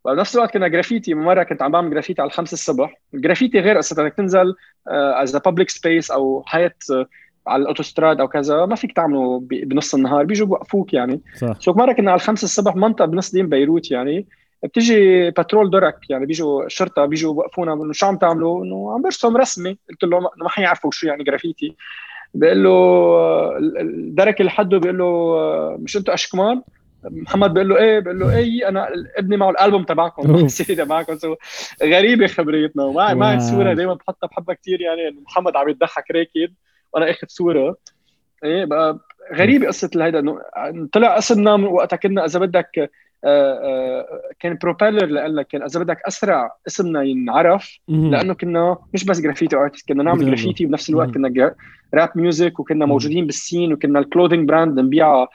[0.05, 3.01] بنفس الوقت كنا جرافيتي مرة كنت عم بعمل جرافيتي على الخمسة الصبح.
[3.15, 4.55] الجرافيتي غير قصه إنك تنزل
[4.87, 6.75] is public space أو حياة
[7.47, 11.21] على الأوتوستراد أو كذا ما فيك تعمله بنص النهار بيجوا بوقفوك يعني.
[11.37, 11.61] صح.
[11.61, 14.27] so مرة كنا على الخمسة الصبح منطقة بنص دين بيروت يعني.
[14.63, 19.37] بتيجي patrol درك يعني بيجوا الشرطه بيجوا بوقفونا انه شو عم تعملوا؟ انه عم برسم
[19.37, 21.77] رسمي قلت له ما حيعرفوا شو يعني جرافيتي.
[22.35, 22.73] بيقول له
[23.95, 26.63] درك اللي حده بيقول له مش أنتوا اشكمان
[27.05, 31.17] محمد بيقول له إيه؟ بيقول له إيه أنا ابني معه الألبوم تبعكم السي تبعكم.
[31.19, 31.35] so
[31.83, 36.55] غريبة خبريتنا ومعي معي صورة دائما بحطها بحبها كثير يعني محمد عم يضحك راكد
[36.95, 37.77] وأنا اخذ صورة.
[38.45, 38.99] إيه بقى
[39.35, 40.41] غريبة قصة هيدا إنه
[40.93, 42.91] طلع اسمنا وقتها كنا إذا بدك
[43.27, 49.21] آه، آه، كان propeller لك كان إذا بدك أسرع اسمنا ينعرف لأنه كنا مش بس
[49.21, 51.55] graffiti artists كنا نعمل جرافيتي وبنفس الوقت كنا
[51.95, 55.29] rap music وكنا موجودين بال scene وكنا ال clothing brand نبيعها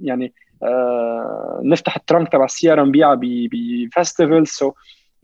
[0.00, 4.72] يعني آه نفتح ال trunk تبع السيارة نبيعها ب festival so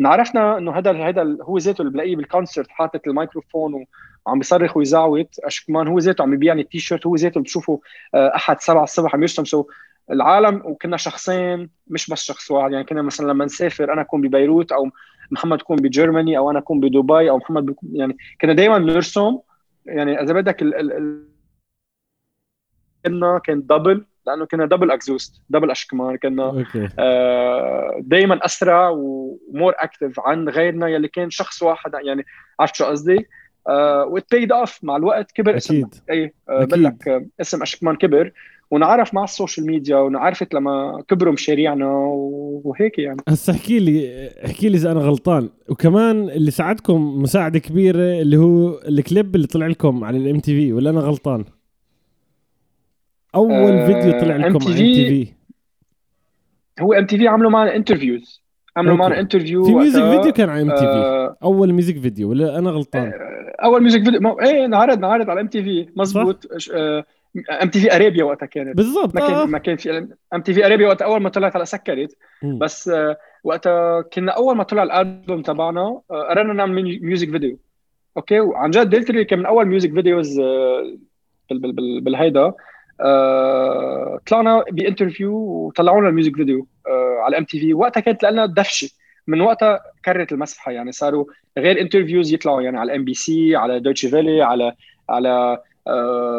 [0.01, 3.87] عرفنا إنه هذا هذا هو ذاته اللي بلاقيه بال concert حاطط الميكروفون
[4.27, 5.37] وعم بيصرخ ويزعوط.
[5.45, 7.81] اشكمان هو ذاته عم يبيعني التيشيرت هو ذاته بتشوفه
[8.15, 9.45] آه أحد سبعة الصبح عم يرسم.
[9.45, 9.67] so
[10.11, 12.73] العالم وكنا شخصين مش بس شخص واحد.
[12.73, 14.91] يعني كنا مثلا لما نسافر أنا أكون ببيروت أو
[15.31, 19.39] محمد يكون ب Germany أو أنا أكون بدبي أو محمد بيكون يعني كنا دائما نرسم
[19.87, 21.33] يعني إذا بدك ال ال
[23.45, 26.65] كان double لأنه كنا double exhaust double أشكمان كنا
[26.99, 32.25] آه دائما أسرع و more active عن غيرنا يلي كان شخص واحد يعني
[32.61, 33.27] عرفت شو قصدي؟
[33.69, 36.01] آه و it paid off مع الوقت كبر اسمنا أكيد.
[36.11, 38.33] اي آه بقول لك اسم أشكمان كبر
[38.71, 41.87] ونعرف مع ال social media ونعرفت لما كبروا مشاريعنا
[42.65, 43.17] وهيك يعني.
[43.29, 45.49] هسا احكي لي احكي لي إذا أنا غلطان.
[45.69, 50.91] وكمان اللي ساعدكم مساعدة كبيرة اللي هو الكليب اللي طلع لكم على ال MTV ولا
[50.91, 51.45] أنا غلطان؟
[53.35, 54.75] أول آه فيديو طلع لكم ام تي
[55.09, 55.33] في
[56.81, 58.43] هو ام تي في عملوا معنا انترفيوز
[58.77, 63.07] عملوا معنا interview في music video كان على MTV أول music video ولا أنا غلطان؟
[63.07, 67.05] آه أول music video إيه انعرض انعرض على ام تي في مضبوط آه
[67.63, 68.77] ام تي في ارابيا وقتها كانت.
[68.77, 69.45] بالضبط ما كان آه.
[69.45, 74.33] ما كان في MTV Arabia وقتها أول ما طلعت على سكرت بس آه وقتها كنا
[74.33, 77.59] أول ما طلع الألبوم تبعنا آه قررنا نعمل music video
[78.17, 80.97] okay؟ وعن جد literally كان من أول music videos آه
[81.51, 82.53] بال بال بال بالهيدا.
[83.01, 88.47] آه طلعنا بانترفيو وطلعوا لنا الميوزك فيديو آه على ام تي في وقتها كانت لنا
[88.47, 88.89] دفشة.
[89.27, 91.25] من وقتها كررت المسحة يعني صاروا
[91.59, 94.73] غير انترفيوز يطلعوا يعني على الام بي سي على دوتشي فيلي على
[95.09, 95.59] على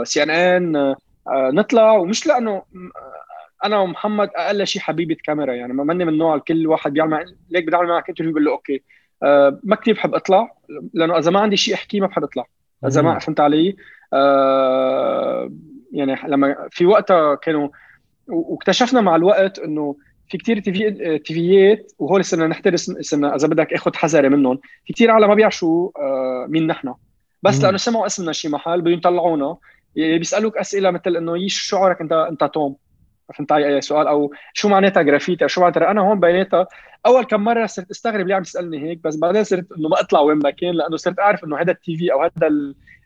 [0.03, 0.95] سي ان ان
[1.29, 1.91] نطلع.
[1.91, 2.63] ومش لأنه
[3.65, 7.65] أنا ومحمد أقل شيء حبيبة كاميرا يعني ما مني من نوع كل واحد بيعمل ليك
[7.65, 8.83] بدي اعمل معك انترفيو بقول له أوكي.
[9.23, 10.55] آه، ما كثير بحب أطلع
[10.93, 12.45] لأنه إذا ما عندي شيء أحكيه ما بحب أطلع.
[12.87, 13.75] إذا ما فهمت علي؟
[14.13, 15.51] آه،
[15.93, 17.69] يعني لما في وقتها كانوا
[18.27, 19.95] واكتشفنا مع الوقت إنه
[20.27, 25.11] في كثير TV تيفيات وهول صرنا نحترس صرنا إذا بدك اخذ حذري منهم في كثير
[25.11, 26.93] عالم ما بيعرفوا آه، مين نحن.
[27.43, 29.57] بس لأنه سمعوا اسمنا شي محل بدهم يطلعونا.
[29.95, 32.75] بيسألوك أسئلة مثل إنه يش شو شعورك انت أنت twin؟
[33.35, 36.67] فهمت علي أي سؤال؟ أو شو معناتها جرافيتي؟ أو شو معناتها أنا هون بيناتها
[37.05, 40.19] أول كم مرة صرت أستغرب ليه عم يسالني هيك بس بعدين صرت إنه ما أطلع
[40.19, 42.51] وين ما كان لأنه صرت أعرف إنه هذا ال TV أو هذا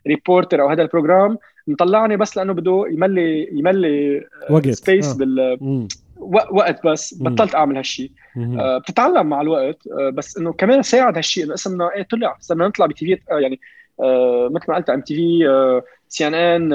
[0.06, 4.70] ال reporter أو هذا ال program مطلعني بس لأنه بده يملي يملي وقت.
[4.70, 5.14] space آه.
[5.16, 7.14] بالوقت بس.
[7.22, 8.10] بطلت أعمل هالشيء
[8.58, 12.36] آه بتتعلم مع الوقت آه بس إنه كمان ساعد هالشيء إنه اسمنا إيه طلع.
[12.40, 13.60] صرنا نطلع ب TV آه يعني
[14.00, 16.68] آه، مثل ما قلت إم تي في سي إن إن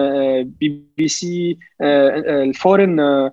[0.59, 3.29] بي بي سي الفورن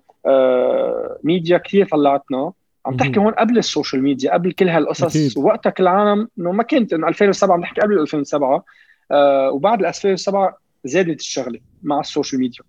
[1.24, 2.52] ميديا كثير طلعتنا.
[2.86, 5.36] عم تحكي هون قبل ال social media قبل كل هالقصص.
[5.36, 8.64] ووقتها كل العالم إنه ما كنت إنه 2007 عم نحكي قبل 2007
[9.12, 12.64] آه، وبعد 2007 زادت الشغلة مع ال social media.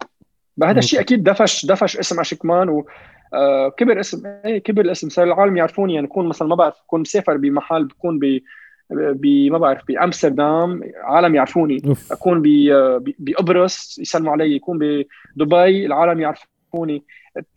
[0.64, 2.86] هذا الشيء أكيد دفش دفش اسم اشكمان و
[3.34, 5.10] آه، كبر اسم إيه كبر الاسم.
[5.10, 8.42] صار العالم يعرفوني يعني بكون مثلا ما بعرف بكون مسافر بمحل بكون ب
[9.52, 11.82] ما بعرف بأمستردام عالم يعرفوني.
[11.86, 12.12] أوف.
[12.12, 12.42] أكون
[13.20, 14.56] بقبرص يسلموا علي.
[14.56, 14.78] يكون
[15.36, 17.04] بدبي العالم يعرفوني.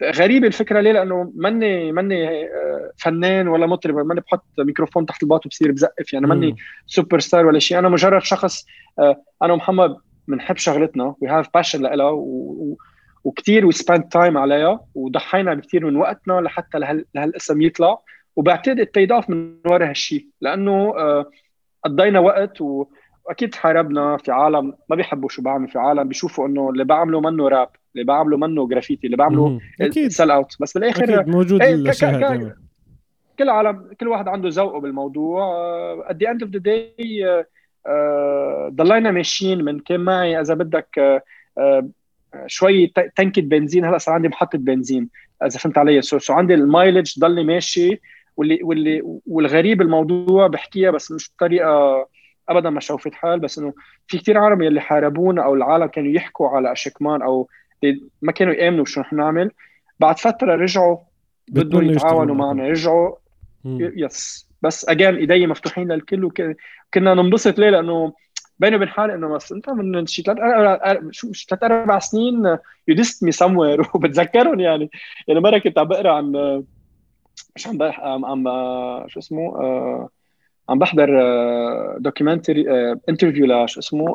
[0.03, 5.47] غريبه الفكرة ليه؟ لأنه ماني ماني آه، فنان ولا مطرب ماني بحط ميكروفون تحت الباط
[5.47, 6.13] وبصير بزقف.
[6.13, 7.79] يعني ماني سوبر ستار ولا شيء.
[7.79, 8.67] أنا مجرد شخص
[8.99, 9.97] آه، أنا ومحمد
[10.29, 11.15] بنحب شغلتنا.
[11.21, 12.11] we have passion لها
[13.25, 16.79] وكثير we spend time عليها وضحينا بكثير من وقتنا لحتى
[17.15, 17.99] لهالاسم يطلع.
[18.37, 21.31] وبعتقد paid off من ورا هالشيء لأنه آه
[21.85, 22.87] قضينا وقت و...
[23.25, 27.49] وأكيد تحاربنا في عالم ما بيحبوا شو بعمل في عالم بيشوفوا إنه اللي بعمله منه
[27.49, 29.61] راب اللي بعمله منه جرافيتي اللي بعمله
[30.09, 32.57] sell out بس بالآخر أكيد موجود إيه ك...
[33.39, 35.45] كل عالم كل واحد عنده ذوقه بالموضوع.
[36.09, 37.47] at the end of the day آه،
[38.69, 40.41] ضلينا ماشيين من كان معي.
[40.41, 41.23] إذا بدك آه،
[41.59, 41.89] آه،
[42.47, 43.85] شوي تنكة بنزين.
[43.85, 45.09] هلأ صار عندي محطة بنزين
[45.45, 46.03] إذا فهمت علي.
[46.03, 48.01] so, so عندي ال mileage ضلني ماشي.
[48.37, 52.07] واللي واللي والغريب الموضوع بحكيها بس مش بطريقة
[52.49, 53.41] ابدا ما شوفت حال.
[53.41, 53.73] بس إنه
[54.07, 57.49] في كثير عالم يلي حاربونا أو العالم كانوا يحكوا على أشكمان أو
[58.23, 59.51] ما كانوا يآمنوا شو رح نعمل.
[60.01, 60.97] بعد فترة رجعوا
[61.49, 62.69] بدهم يتعاونوا معنا.
[62.69, 63.15] رجعوا.
[63.67, 68.13] yes بس again إيدي مفتوحين للكل وكنا ننبسط ليه؟ لأنه
[68.59, 70.39] بيني وبين حالي إنه بس أنت من شي ثلاث
[71.11, 72.47] شو ثلاث أربع سنين
[72.89, 74.91] you dissed me somewhere وبتذكرهم يعني؟
[75.29, 76.33] يعني مرة كنت عم بقرأ عن
[77.57, 78.45] مش عم عم, عم
[79.09, 80.09] شو اسمه؟ آه،
[80.69, 81.09] عم بحضر
[81.99, 84.07] documentary آه، interview آه، لشو اسمه؟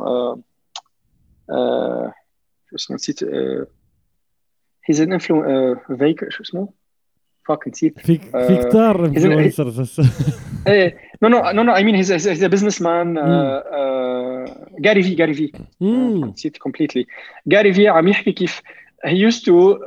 [2.69, 3.23] شو اسمه؟ نسيت
[4.85, 5.43] he's an influ
[6.29, 6.69] شو اسمه؟
[7.45, 10.01] fuck نسيت في في كثار influencers
[10.67, 13.13] إيه no no no no اي مين he's he's businessman
[14.79, 15.51] Gary Vee Gary Vee
[15.81, 17.05] نسيت completely
[17.47, 18.61] Gary Vee عم يحكي كيف
[19.05, 19.77] he used to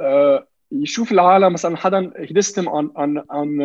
[0.73, 3.61] يشوف العالم مثلا حدا he dissed him on on on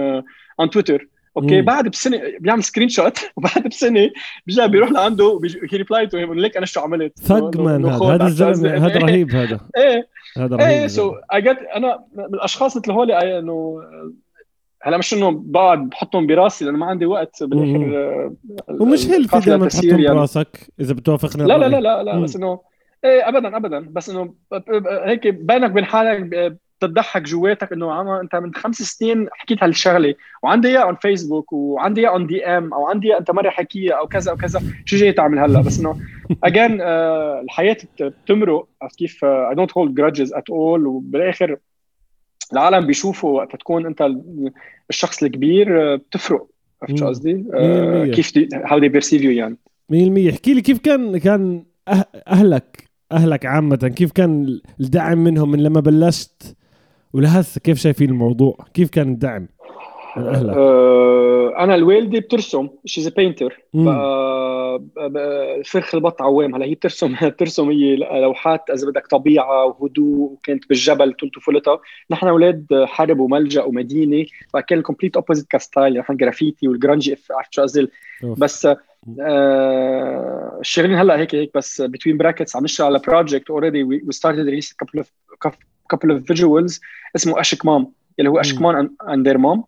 [0.60, 4.10] on Twitter okay بعد بسنة بيعمل screenshot وبعد بسنة
[4.48, 8.26] بيرجع بيروح لعنده he reply to him like أنا شو عملت؟ sick man هذا.
[8.26, 8.88] الزلمة.
[8.88, 9.60] هذا رهيب هذا.
[9.78, 10.08] إيه.
[10.38, 13.84] هذا رهيب إيه so I get أنا من الأشخاص مثل هول انه
[14.82, 18.36] هلا مش إنه بقعد بحطهم براسي لأنه ما عندي وقت بالآخر آه،
[18.70, 20.16] ومش healthy دائما تحطهم يعني.
[20.16, 22.60] براسك إذا بتوافقني لا لا لا لا, لا بس انه
[23.06, 24.34] إيه ابدا ابدا بس إنه
[25.06, 30.16] هيك بينك وبين حالك بتضحك جواتك إنه عم أنت من خمس سنين حكيت هالشغلة.
[30.44, 34.32] وعندي إياها on Facebook وعندي إياها on DM أو عندي أنت مرة حكيها أو كذا
[34.32, 34.62] أو كذا.
[34.86, 36.00] شو جاي تعمل هلأ؟ بس إنه
[36.44, 38.68] again آه الحياة بتمرق.
[38.98, 41.58] كيف؟ I don't hold grudges at all وبالآخر
[42.54, 44.10] العالم بيشوفوا وقت تكون أنت
[44.90, 46.48] الشخص الكبير آه، بتفرق.
[46.82, 49.58] عرفت شو قصدي؟ آه كيف هاو دي بيرسيف يو يعني.
[49.92, 55.64] 100% احكي لي كيف كان كان أه-، أهلك أهلك عامة كيف كان الدعم منهم من
[55.64, 56.57] لما بلشت
[57.18, 59.48] ولهسه كيف شايفين الموضوع؟ كيف كان الدعم؟
[60.18, 63.64] من اهلك؟ أه أنا الوالده بترسم شيز بينتر
[65.66, 71.14] فرخ البط عوام هلا هي بترسم بترسم هي لوحات إذا بدك طبيعة وهدوء وكانت بالجبل
[71.14, 71.80] طول طفولتها
[72.12, 77.18] نحن أولاد حرب وملجأ ومدينة فكان ال complete opposite ك style نحن graffiti وال grungy
[77.32, 77.88] عرفت شو قصدي
[78.24, 78.68] بس
[79.22, 84.46] آه الشغلين هلا هيك هيك بس between brackets عم نشتغل على project already we started
[84.46, 85.12] release couple of
[85.96, 86.80] couple of visuals
[87.16, 89.64] اسمه اشك مام اللي هو اشكمان and their mom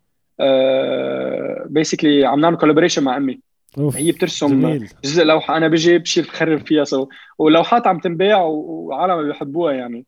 [1.66, 3.40] basically عم نعمل collaboration مع أمي.
[3.78, 3.98] أوف.
[3.98, 4.90] هي بترسم جميل.
[5.04, 7.08] جزء لوحة أنا بجي بشيل بخرب فيها so
[7.38, 10.06] ولوحات عم تنباع وعالم بيحبوها يعني.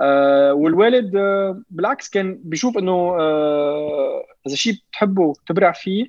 [0.00, 6.06] آه والوالد آه بالعكس كان بيشوف إنه آه إذا شيء بتحبه تبرع فيه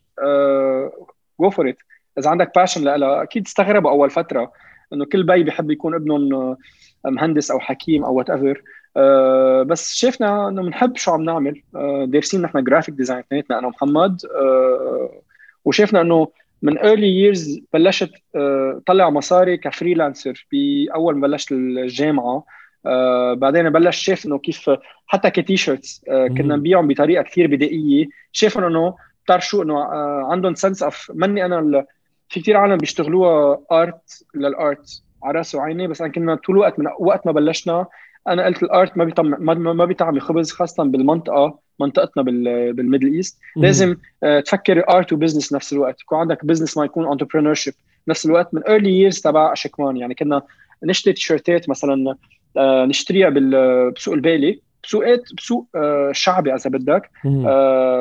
[1.40, 1.78] go for it
[2.20, 4.52] إذا عندك passion لها أكيد استغربوا أول فترة
[4.94, 6.58] إنه كل بي بيحب يكون ابنهم آه،
[7.06, 8.62] مهندس أو حكيم أو whatever
[8.98, 11.62] أه بس شفنا إنه بنحب شو عم نعمل.
[11.76, 14.22] أه دارسين نحن graphic design اثنيناتنا أنا ومحمد.
[14.26, 15.22] أه
[15.66, 16.28] وشفنا إنه
[16.62, 22.44] من early years بلشت أه طلع مصاري ك freelancer باول ما بلشت الجامعة
[22.86, 24.72] أه بعدين بلش شاف إنه كيف
[25.08, 28.08] حتى ك T-shirts أه كنا نبيعهم بطريقة كثير بدائية.
[28.32, 29.84] شافوا إنه بتعرف شو إنه
[30.32, 31.86] عندهم sense of money أنا
[32.30, 36.80] في كثير عالم بيشتغلوها art لل art على رأسي وعيني بس أنا كنا طول الوقت
[36.80, 37.86] من وقت ما بلشنا
[38.28, 42.24] أنا قلت ال art ما بيطعم ما, ما بيطعمي خبز خاصة بالمنطقة منطقتنا
[42.72, 43.40] بال Middle East.
[43.56, 46.02] لازم آه، تفكر art و business نفس الوقت.
[46.02, 47.74] يكون عندك business ما يكون entrepreneurship
[48.08, 48.54] نفس الوقت.
[48.54, 50.42] من early years تبع اشكمان يعني كنا
[50.84, 52.16] نشتري تيشيرتات مثلا
[52.58, 53.30] آه، نشتريها
[53.90, 54.62] بسوق البالي.
[54.84, 57.10] بسوقات بسوق آه، شعبي إذا بدك.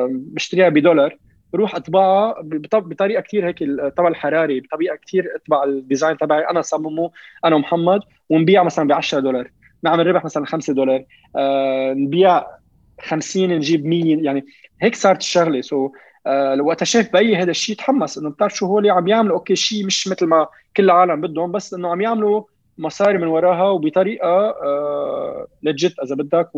[0.09, 1.17] بشتريها بدولار.
[1.53, 2.35] بروح أطبعها
[2.73, 3.63] بطريقة كثير هيك
[3.97, 6.49] طبع الحراري بطريقة كثير أطبع ال design تبعي.
[6.49, 7.11] أنا صممه
[7.45, 9.49] أنا ومحمد ونبيع مثلا ب 10 دولار.
[9.83, 11.03] نعمل ربح مثلا 5 دولار.
[11.35, 12.43] آه نبيع
[13.01, 14.45] 50 نجيب 100 يعني
[14.81, 15.61] هيك صارت الشغلة.
[15.61, 15.89] so
[16.27, 19.85] آه وقتها شاف بي هذا الشيء تحمس إنه بتعرف شو هو عم يعملوا okay شيء
[19.85, 22.43] مش مثل ما كل العالم بدهم بس إنه عم يعملوا
[22.77, 26.49] مصاري من وراها وبطريقة آه legit إذا بدك.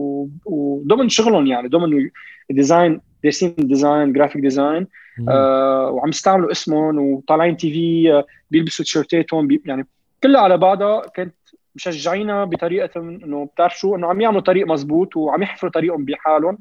[0.45, 2.09] وضمن شغلهم يعني ضمن
[2.49, 4.87] design دارسين design graphic design
[5.29, 9.87] آه وعم يستعملوا اسمهم وطالعين TV آه بيلبسوا تيشيرتاتهم بي يعني
[10.23, 11.35] كلها على بعضها كانت
[11.75, 16.57] مشجعينا بطريقة إنه بتعرف شو إنه عم يعملوا طريق مزبوط وعم يحفروا طريقهم بحالهم.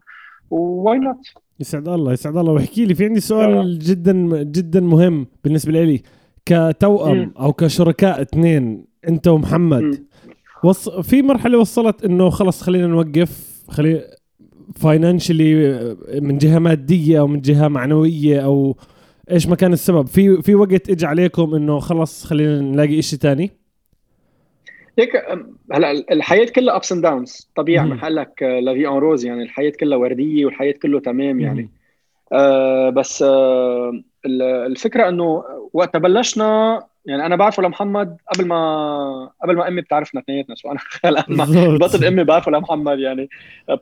[0.51, 1.17] و why not
[1.61, 2.53] يسعد الله يسعد الله.
[2.53, 3.65] واحكي لي في عندي سؤال آه.
[3.67, 6.03] جدا جدا مهم بالنسبة لي.
[6.47, 10.05] كتوأم أو كشركاء اثنين أنت ومحمد
[10.65, 10.89] وص...
[10.89, 14.03] في مرحلة وصلت إنه خلص خلينا نوقف خلي
[14.75, 15.55] financially
[16.21, 18.77] من جهة مادية أو من جهة معنوية أو
[19.31, 20.07] إيش ما كان السبب.
[20.07, 23.51] في في وقت إجى عليكم إنه خلص خلينا نلاقي شيء ثاني
[24.99, 25.17] هيك
[25.73, 29.73] هلأ الحياة كلها ups and downs طبيعي محل لك la vie en rose يعني الحياة
[29.81, 31.71] كلها وردية والحياة كله تمام يعني.
[32.33, 34.03] آه بس آه
[34.67, 40.55] الفكرة إنه وقت بلشنا يعني أنا بعرفه لمحمد قبل ما قبل ما أمي بتعرفنا اثنيناتنا
[40.55, 40.71] so
[41.05, 43.29] أنا ببطن أمي بعرفه لمحمد يعني.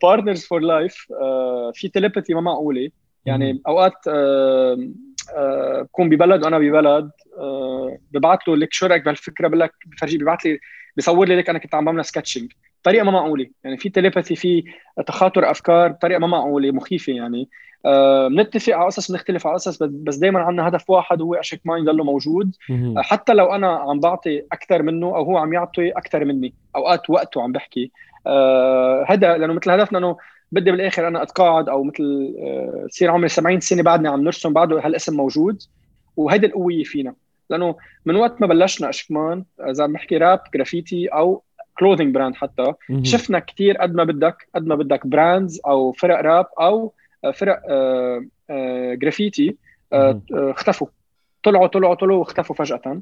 [0.03, 1.07] partners for life
[1.75, 2.91] في telepathy ما معقولة.
[3.27, 4.77] يعني أوقات آه
[5.37, 10.19] آه بكون ببلد وأنا ببلد آه ببعث له لك شو رأيك بهالفكرة؟ بقول لك بفرجي
[10.19, 10.59] ببعث لي
[10.97, 13.47] بيصور لي لك أنا كنت عم بعمل sketching بطريقه ما معقولة.
[13.65, 14.65] يعني في telepathy في
[15.07, 15.89] تخاطر أفكار.
[15.89, 17.49] بطريقه ما معقولة مخيفة يعني.
[17.87, 22.05] آه بنتفق على قصص بنختلف على قصص بس دائما عندنا هدف واحد هو اشكمان يضله
[22.05, 22.57] موجود.
[22.71, 27.11] آه حتى لو أنا عم بعطي أكثر منه أو هو عم يعطي أكثر مني أوقات
[27.11, 27.91] وقته عم بحكي.
[28.27, 30.17] آه هذا لأنه مثل هدفنا إنه
[30.53, 34.87] بدي بالآخر أنا أتقاعد أو مثل آه يصير عمري 70 سنة بعدني عم نرسم بعده
[34.87, 35.63] هالاسم موجود.
[36.17, 37.15] وهيدي القوة فينا.
[37.51, 37.77] لأنه
[38.07, 41.43] من وقت ما بلشنا أشكمان إذا عم بحكي rap graffiti أو
[41.79, 46.47] clothing brand حتى شفنا كثير قد ما بدك قد ما بدك brands أو فرق راب
[46.61, 46.93] أو
[47.35, 47.63] فرق
[48.95, 49.57] جرافيتي
[50.33, 50.87] اختفوا.
[51.43, 53.01] طلعوا طلعوا طلعوا واختفوا فجأة.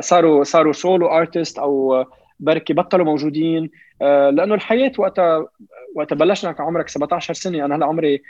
[0.00, 2.04] صاروا صاروا solo artist أو
[2.40, 3.70] بركي بطلوا موجودين.
[4.00, 5.46] لأنه الحياة وقتها
[5.94, 7.64] وقت بلشنا كان عمرك 17 سنة.
[7.64, 8.22] أنا هلأ عمري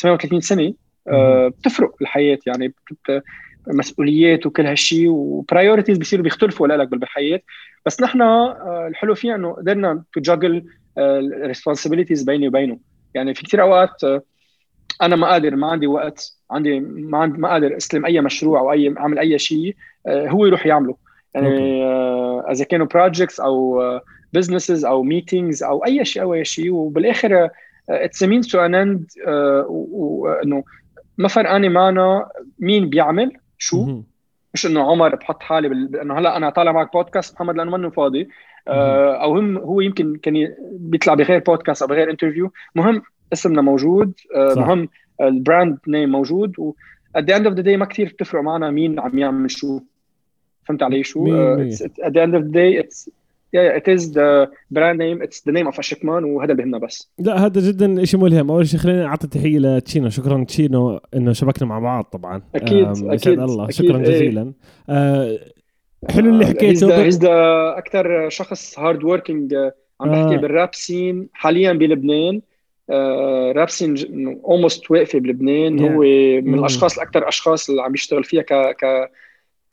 [0.00, 0.74] 38 سنة.
[1.48, 2.74] بتفرق الحياة يعني.
[3.66, 7.40] مسؤوليات وكل هالشيء و priorities بيصيروا بيختلفوا لك بالحياة.
[7.86, 8.22] بس نحن
[8.88, 10.64] الحلو فيها إنه قدرنا to juggle
[10.98, 12.78] ال responsibilities بيني وبينه.
[13.14, 14.02] يعني في كثير أوقات
[15.02, 18.72] أنا ما قادر ما عندي وقت عندي ما عندي ما قادر استلم أي مشروع أو
[18.72, 19.76] أي أعمل أي شيء
[20.08, 20.96] هو يروح يعمله.
[21.34, 21.84] يعني
[22.52, 23.82] إذا كانوا projects أو
[24.32, 27.48] businesses أو meetings أو أي شيء أو أي شيء وبالآخر
[27.90, 29.06] it's means to an end
[29.68, 30.64] وانه
[31.18, 33.32] ما فرقانه معنا مين بيعمل.
[33.62, 34.02] شو؟
[34.54, 35.96] مش إنه عمر بحط حالي بال...
[35.96, 38.28] انه هلأ أنا طالع معك بودكاست محمد لأنه منه فاضي.
[38.68, 44.12] آه أو هم هو يمكن كان بيطلع بغير بودكاست أو بغير interview مهم اسمنا موجود.
[44.34, 44.88] آه مهم
[45.20, 46.58] ال brand name موجود.
[46.58, 46.72] و
[47.18, 49.80] at the end of the day ما كثير بتفرق معنا مين عم يعمل شو.
[50.64, 51.60] فهمت علي شو؟ uh,
[52.06, 53.08] at the end of the day it's
[53.56, 55.18] yeah, it is the brand name.
[55.22, 57.10] It's the name of اشكمان وهذا بهمنا بس.
[57.18, 58.50] لا هذا جدا شيء ملهم.
[58.50, 62.42] أول شيء خلينا أعطي تحية لتشينو شكرا تشينو إنه شبكنا مع بعض طبعا.
[62.54, 63.64] أكيد أكيد الله.
[63.64, 64.42] أكيد شكرا جزيلا.
[64.42, 64.54] إيه.
[64.88, 65.38] آه
[66.10, 67.02] حلو اللي حكيته.
[67.02, 69.54] he's the أكثر شخص hard working
[70.00, 70.38] عم بحكي آه.
[70.38, 72.40] بال rap scene حاليا بلبنان.
[72.90, 73.94] آه rap scene
[74.44, 75.78] almost واقفة بلبنان.
[75.78, 75.82] Yeah.
[75.82, 76.00] هو
[76.40, 79.10] من الأشخاص الاكثر أشخاص اللي عم يشتغل فيها ك ك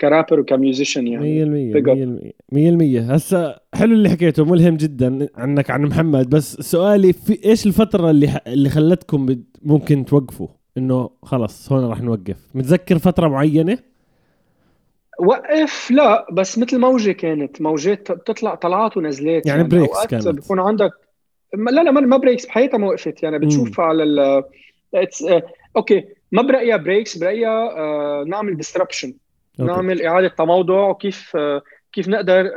[0.01, 2.31] ك rapper و ك musician يعني.
[2.51, 6.29] 100% 100% هسا حلو اللي حكيته ملهم جدا عنك عن محمد.
[6.29, 12.37] بس سؤالي في إيش الفترة اللي اللي خلتكم ممكن توقفوا؟ إنه خلص هون راح نوقف.
[12.55, 13.77] متذكر فترة معينة؟
[15.19, 17.61] وقف لا بس مثل موجه كانت.
[17.61, 19.45] موجات بتطلع طلعات ونزلات.
[19.45, 20.27] يعني, يعني breaks كانت.
[20.27, 20.91] بكون عندك
[21.53, 23.23] لا لا ما breaks بحياتها ما وقفت.
[23.23, 24.43] يعني بتشوف على ال
[25.75, 29.13] okay ما برأيها breaks برأيها آه نعمل disruption.
[29.59, 31.37] نعمل إعادة تموضع وكيف
[31.97, 32.51] كيف نقدر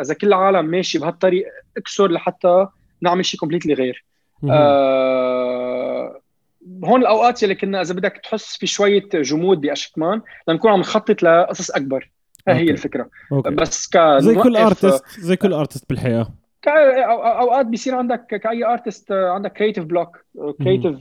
[0.00, 2.66] إذا كل العالم ماشي بهالطريق اكسر لحتى
[3.00, 4.04] نعمل شيء completely غير.
[4.50, 6.20] آه
[6.84, 11.70] هون الأوقات اللي كنا إذا بدك تحس في شوية جمود بأشكمان لنكون عم نخطط لقصص
[11.70, 12.10] أكبر.
[12.48, 13.08] هي الفكرة.
[13.32, 13.50] okay.
[13.50, 16.28] بس ك زي كل artist زي كل artist بالحياة.
[16.66, 20.24] أوقات بيصير عندك كأي artist عندك creative block
[20.62, 20.96] creative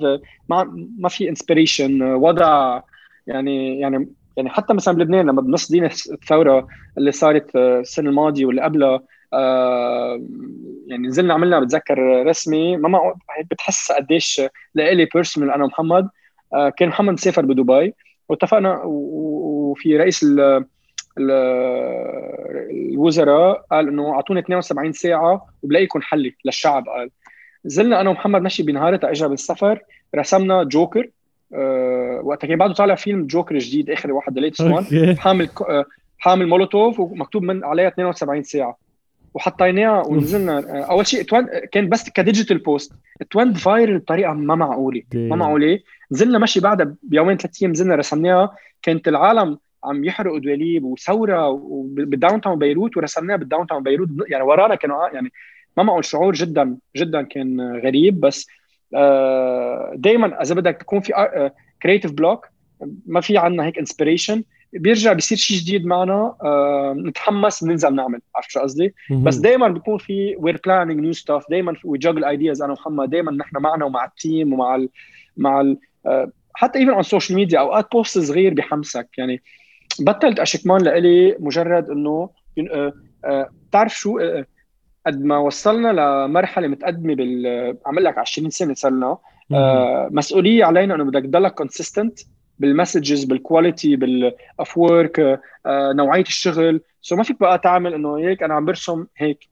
[0.49, 0.63] ما
[0.99, 2.81] ما في inspiration وضع
[3.27, 6.67] يعني يعني يعني حتى مثلا بلبنان لما بنص دين الثورة
[6.97, 9.01] اللي صارت السنة الماضية واللي قبلها
[9.33, 10.21] آه
[10.87, 13.13] يعني نزلنا عملنا بتذكر رسمي ما ما
[13.51, 14.41] بتحس قديش
[14.75, 16.09] لإلي personal أنا ومحمد.
[16.53, 17.93] آه كان محمد مسافر بدبي
[18.29, 20.65] واتفقنا وفي رئيس ال
[22.71, 27.09] الوزراء قال إنه أعطوني 72 ساعة وبلاقيكم حلي للشعب قال.
[27.65, 29.79] نزلنا أنا ومحمد ماشي بنهارتها اجى بالسفر
[30.15, 31.09] رسمنا جوكر.
[31.53, 35.49] أه وقتها كان بعده طالع فيلم جوكر جديد آخر واحد latest one حامل
[36.17, 38.77] حامل مولوتوف ومكتوب من عليها 72 ساعة.
[39.33, 41.23] وحطيناها ونزلنا أول شيء
[41.71, 42.93] كان بس ك digital post.
[43.31, 45.01] Turned viral بطريقة ما معقولة.
[45.13, 45.79] ما معقولة.
[46.11, 48.55] نزلنا مشي بعدها بيومين ثلاث أيام نزلنا رسمناها.
[48.81, 54.09] كانت العالم عم يحرقوا دواليب وثورة بال downtown بيروت ورسمناها بال downtown بيروت.
[54.27, 55.31] يعني ورانا كانوا يعني
[55.77, 58.19] ما معقول شعور جدا جدا كان غريب.
[58.19, 58.47] بس
[59.95, 61.29] دائما إذا بدك تكون في
[61.83, 62.47] creative block
[63.05, 64.43] ما في عندنا هيك inspiration
[64.73, 68.19] بيرجع بيصير شيء جديد معنا آه نتحمس بننزل نعمل.
[68.35, 72.61] عرفت شو قصدي؟ بس دائما بيكون في we're planning new stuff دائما we juggle ideas
[72.61, 74.89] أنا ومحمد دائما نحن معنا ومع ال team ومع ال
[75.37, 79.07] مع ال آه حتى even على ال social media أوقات post صغير بحمسك.
[79.17, 79.41] يعني
[79.99, 82.29] بطلت أشكمان لإلي مجرد إنه
[82.71, 82.93] آه
[83.25, 84.45] آه بتعرف شو؟ آه
[85.07, 85.87] قد ما وصلنا
[86.27, 89.17] لمرحلة متقدمة بال عمل لك 20 سنة صرنا.
[89.51, 92.19] آه مسؤولية علينا إنه بدك تضلك consistent
[92.59, 95.19] بال messages بال quality بال of work
[95.65, 96.81] آه نوعية الشغل.
[97.01, 99.47] so ما فيك بقى تعمل إنه هيك أنا عم برسم هيك.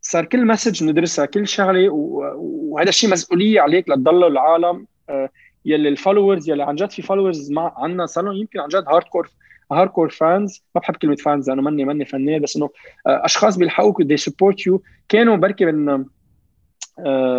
[0.00, 4.86] صار كل message ندرسها كل شغلة وهذا الشيء مسؤولية عليك لتضل العالم.
[5.10, 5.28] آه
[5.64, 8.84] يلي ال followers يلي عن جد في followers مع عنا صار لهم يمكن عن جد
[8.88, 9.30] hardcore
[9.72, 12.70] hardcore fans ما بحب كلمة fans لأنه ماني ماني فنان بس إنه
[13.06, 16.04] أشخاص بيلحقوك they support you كانوا بركي من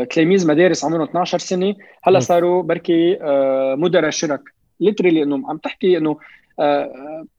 [0.10, 1.76] تلاميذ مدارس عمرهم 12 سنة.
[2.04, 3.18] هلأ صاروا بركي
[3.78, 4.42] مدراء شرك.
[4.80, 6.18] literally إنه عم تحكي إنه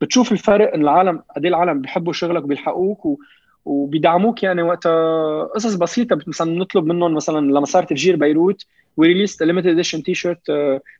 [0.00, 3.18] بتشوف الفرق إن العالم قد العالم بيحبوا شغلك وبيلحقوك و
[3.64, 5.42] وبيدعموك يعني وقتها.
[5.44, 8.66] قصص بسيطة مثلا نطلب منهم مثلا لما صار تفجير بيروت.
[8.98, 10.50] و released limited edition t-shirt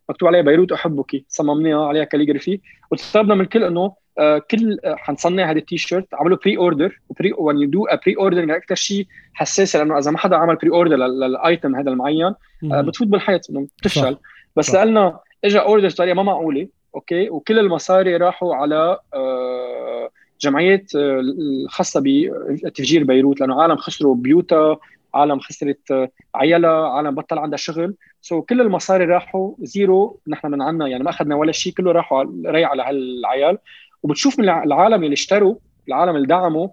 [0.08, 1.24] مكتوب عليها بيروت أحبك.
[1.28, 2.60] صممناها عليها calligraphy.
[2.90, 3.92] وطلبنا من الكل إنه
[4.50, 9.78] كل حنصنع هذا التي شيرت عملوا pre-order pre when you do pre-order أكثر شيء حساسه
[9.78, 14.16] لأنه إذا ما حدا عمل pre-order لل item هذا المعين بتفوت بالحيط إنه بتفشل.
[14.56, 18.98] بس لنا اجى order بطريقة ما معقولة okay؟ وكل المصاري راحوا على
[20.40, 22.02] جمعيات الخاصة
[22.64, 24.78] بتفجير بيروت لأنه عالم خسروا بيوتها
[25.14, 27.94] عالم خسرت عيالها عالم بطل عندها شغل.
[28.22, 31.92] so so كل المصاري راحوا zero نحن من عنا يعني ما أخذنا ولا شيء كله
[31.92, 33.58] راحوا رايح على هالعيال.
[34.02, 35.54] وبتشوف من العالم اللي اشتروا
[35.88, 36.68] العالم اللي دعموا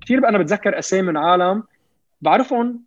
[0.00, 1.62] كثير أنا بتذكر أسامي من عالم
[2.22, 2.80] بعرفهم.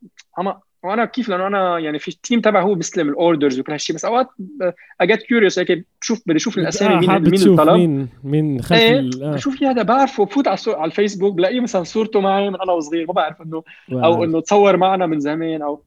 [0.86, 3.96] وأنا كيف لأنه أنا يعني في ال team تبعي هو بيستلم ال orders وكل هالشيء
[3.96, 4.28] بس أوقات
[5.02, 7.76] اجت curious هيك بشوف بدي أشوف الأسامي آه مين مين الطلب.
[7.76, 9.34] مين مين خلف إيه آه.
[9.34, 13.14] بشوف هذا بعرفه بفوت على, على الفيسبوك بلاقيه مثلا صورته معي من أنا وصغير ما
[13.14, 15.82] بعرف انه أو إنه تصور معنا من زمان أو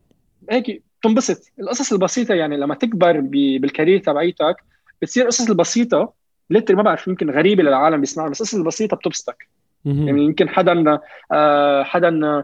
[0.50, 1.52] هيك تنبسط.
[1.60, 3.20] القصص البسيطة يعني لما تكبر
[3.60, 4.56] بال career تبعيتك
[5.02, 6.12] بتصير القصص البسيطة
[6.50, 9.48] لتر ما بعرف يمكن غريبة للعالم بيسمعها بس القصص البسيطة بتبسطك.
[9.84, 10.98] يعني يمكن حدا
[11.32, 12.42] آه حدا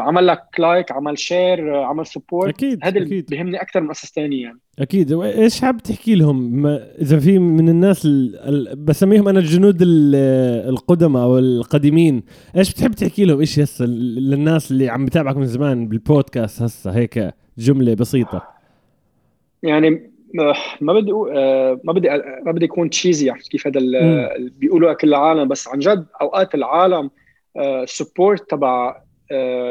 [0.00, 4.12] عمل لك like عمل share آه عمل support أكيد هذا اللي بيهمني أكثر من قصص
[4.12, 4.58] ثانية يعني.
[4.78, 5.12] أكيد.
[5.12, 8.76] إيش حاب تحكي لهم؟ إذا في من الناس ال...
[8.76, 12.22] بسميهم أنا الجنود القدماء أو القديمين.
[12.56, 17.34] إيش بتحب تحكي لهم؟ إيش هسه للناس اللي عم بتابعك من زمان بالبودكاست هسه؟ هيك
[17.58, 18.48] جملة بسيطة.
[19.62, 20.10] يعني
[20.80, 21.12] ما بدي
[21.84, 22.08] ما بدي
[22.46, 23.80] ما بدي اكون cheesy عرفت كيف هذا
[24.58, 27.10] بيقولوا كل العالم بس عن جد أوقات العالم
[27.84, 29.02] support تبع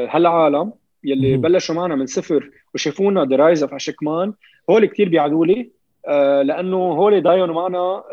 [0.10, 1.42] هالعالم يلي مم.
[1.42, 4.34] بلشوا معنا من صفر وشافونا the rise of أشكمان
[4.70, 5.72] هول كثير بيعدوا لي
[6.44, 8.04] لأنه هول ضايعوا معنا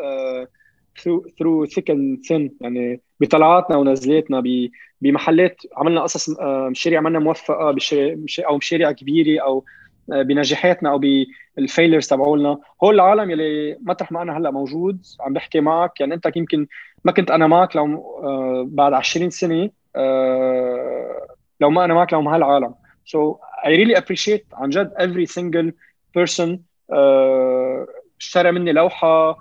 [1.03, 4.43] through through thick and thin يعني بطلعاتنا ونزلاتنا
[5.01, 7.75] بمحلات عملنا قصص مشاريع عملنا موفقة
[8.39, 9.63] أو مشاريع كبيرة أو
[10.07, 11.01] بنجاحاتنا أو
[11.57, 12.59] بال failures تبعولنا.
[12.83, 15.99] هول العالم يلي مطرح ما أنا هلأ موجود عم بحكي معك.
[15.99, 16.67] يعني أنت يمكن
[17.05, 18.03] ما كنت أنا معك لو
[18.65, 19.69] بعد 20 سنة
[21.59, 22.75] لو ما أنا معك لو مع هالعالم.
[23.05, 25.71] So I really appreciate عن جد every single
[26.17, 26.59] person
[28.19, 29.37] اشترى مني لوحة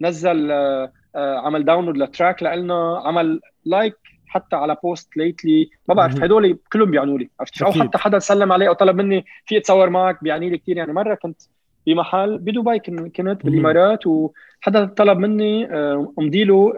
[0.00, 0.52] نزل
[1.16, 6.90] عمل download ل track لنا عمل like حتى على post literally ما بعرف هدول كلهم
[6.90, 10.50] بيعنوا لي عرفت؟ أو حتى حدا سلم علي أو طلب مني في اتصور معك بيعني
[10.50, 11.42] لي كثير يعني مرة كنت
[11.86, 15.66] بمحل بدبي كنت بالإمارات وحدا طلب مني
[16.18, 16.72] امضي له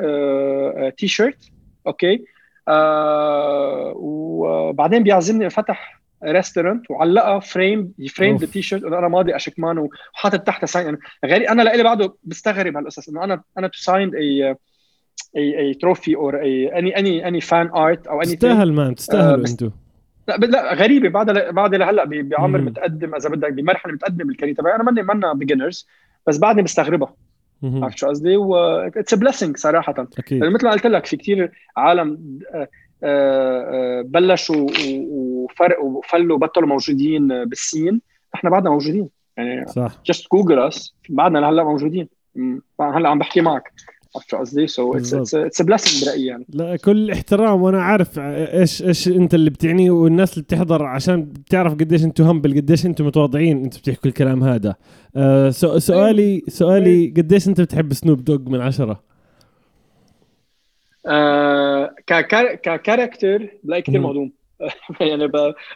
[0.98, 1.50] T-shirt
[1.86, 2.24] okay؟
[2.68, 10.40] آه وبعدين بيعزمني فتح restaurant وعلقها frame frame the T-shirt إنه أنا ماضي اشكمان وحاطط
[10.40, 14.56] تحتها sign يعني غير أنا لإلي بعده بستغرب هالقصص إنه أنا أنا تو سايند اي
[15.36, 19.46] اي اي تروفي اور اي اني اني اني فان ارت أو اني تستاهل مان تستاهلوا
[19.46, 19.70] uh, أنتم
[20.28, 24.74] لا لا غريبة بعد بعد لهلأ بعمر متقدم إذا بدك بمرحلة متقدمة بالكارير تبعي.
[24.74, 25.88] أنا ماني منا بيجنرز
[26.26, 27.14] بس بعدني بستغربها.
[27.64, 30.08] عرفت شو قصدي؟ و اتس بليسنج صراحة.
[30.18, 30.44] أكيد.
[30.44, 32.38] مثل ما قلت لك في كثير عالم
[34.04, 34.66] بلشوا
[35.10, 38.00] وفرق وفلوا بطلوا موجودين بالسين.
[38.34, 39.08] إحنا بعدنا موجودين.
[39.36, 39.92] يعني صح.
[40.06, 42.08] just Google us بعدنا لهلا موجودين.
[42.80, 43.72] هلا عم بحكي معك.
[44.16, 46.46] عرفت قصدي؟ so it's blessing برأيي يعني.
[46.48, 51.72] لا كل احترام وأنا عارف إيش إيش أنت اللي بتعنيه والناس اللي بتحضر عشان بتعرف
[51.72, 54.74] قديش أنتم humble قديش أنتم متواضعين أنتم بتحكوا الكلام هذا.
[55.16, 59.02] آه سؤالي سؤالي قديش أنت بتحب سنوب دوغ من عشرة؟
[61.06, 64.32] آه ك character بلاقي كثير مهضوم.
[65.00, 65.28] يعني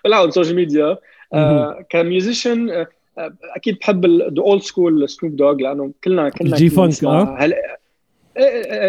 [0.04, 0.96] بلعب ال social media
[1.34, 2.86] آه ك musician آه
[3.56, 7.50] أكيد بحب the old school سنوب دوغ لأنه كلنا كلنا G-funk آه.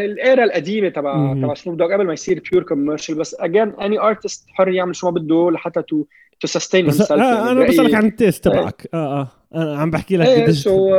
[0.05, 3.99] ال era القديمة تبع تبع سنوب دوغ قبل ما يصير pure commercial بس again any
[3.99, 6.03] artist حر يعمل شو ما بده لحتى to
[6.39, 7.51] to sustain بس آه يعني.
[7.51, 8.87] أنا بسألك عن ال taste تبعك.
[8.93, 9.27] آه آه.
[9.55, 10.95] أنا عم بحكي لك إيه so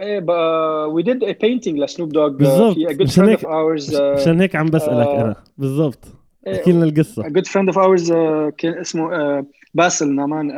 [0.00, 2.76] إيه بقى we did a painting لسنوب دوغ بالضبط.
[3.18, 5.36] of ours عشان هيك عم بسألك uh, أنا.
[5.58, 6.04] بالضبط.
[6.48, 7.28] احكي لنا القصة.
[7.28, 8.12] good friend of ours
[8.58, 10.48] كان اسمه uh, باسل نعمان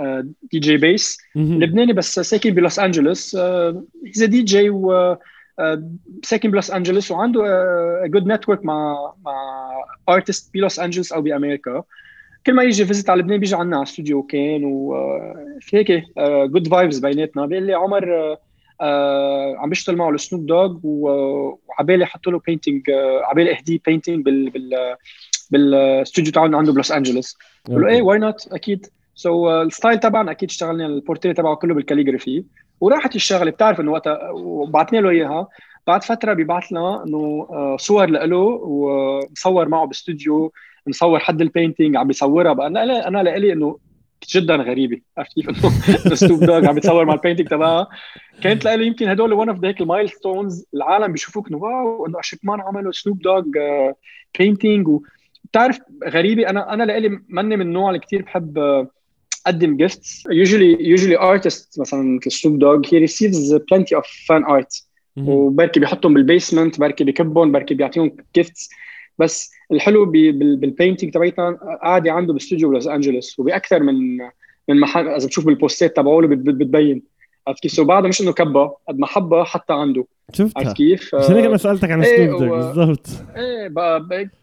[0.53, 3.37] دي جي بيس لبناني بس ساكن بلوس أنجلوس.
[3.37, 5.17] he's DJ و
[6.23, 7.43] ساكن بلوس انجلوس وعنده
[8.07, 9.71] good network مع مع
[10.09, 11.83] artist بلوس انجلوس أو بأمريكا.
[12.47, 16.05] كل ما يجي visit على لبنان بيجي عنا على الاستوديو كان وفي هيك
[16.51, 17.47] good vibes بيناتنا.
[17.47, 18.37] بيقول لي عمر
[18.81, 22.83] آه عم بيشتغل معه السنوب دوغ وعبالي حط له painting
[23.25, 24.97] عبالي اهديه painting بال بال
[25.51, 27.37] بالاستوديو تاعنا عنده بلوس انجلوس
[27.69, 28.87] قلت له إيه why not أكيد.
[29.15, 32.45] so so, ال style تبعنا أكيد اشتغلنا البورتريه تبعه كله بال calligraphy.
[32.85, 35.49] وراحت الشغلة بتعرف إنه وقتها وبعثنا له إياها.
[35.87, 40.53] بعد فترة بيبعث لنا إنه صور له ومصور معه باستوديو
[40.87, 42.53] مصور حد ال painting عم بيصورها.
[42.53, 43.79] بقى أنا أنا لإلي إنه
[44.35, 45.01] جدا غريبة.
[45.19, 47.89] عرفت كيف؟ إنه سنوب دوغ عم بيتصور مع ال painting تبعها.
[48.43, 52.61] كانت لإلي يمكن هدول one of هيك ال milestones العالم بيشوفوك إنه wow إنه man
[52.61, 53.43] عملوا سنوب دوغ
[54.39, 58.87] painting وبتعرف غريبة أنا أنا لإلي ماني من النوع اللي كثير بحب
[59.47, 64.85] اقدم gifts usually usually artists مثلا مثل سنوب دوغ he receives plenty of fan art.
[65.17, 68.71] وبركي بيحطهم بال basement بركي بكبهم بركي بيعطيهم gifts
[69.19, 74.19] بس الحلو بال painting تبعتنا قاعدة عنده باستوديو بلوس انجلوس وبأكثر من
[74.69, 77.03] من محل إذا بتشوف بالبوستات تبعوله بتبين.
[77.47, 80.07] عرفت كيف؟ so مش إنه كبه قد ما حبه حتى عنده.
[80.33, 80.61] شفتها.
[80.61, 83.07] عرفت كيف؟ عشان هيك أنا سألتك عن إيه سنوب بالضبط.
[83.37, 83.69] إيه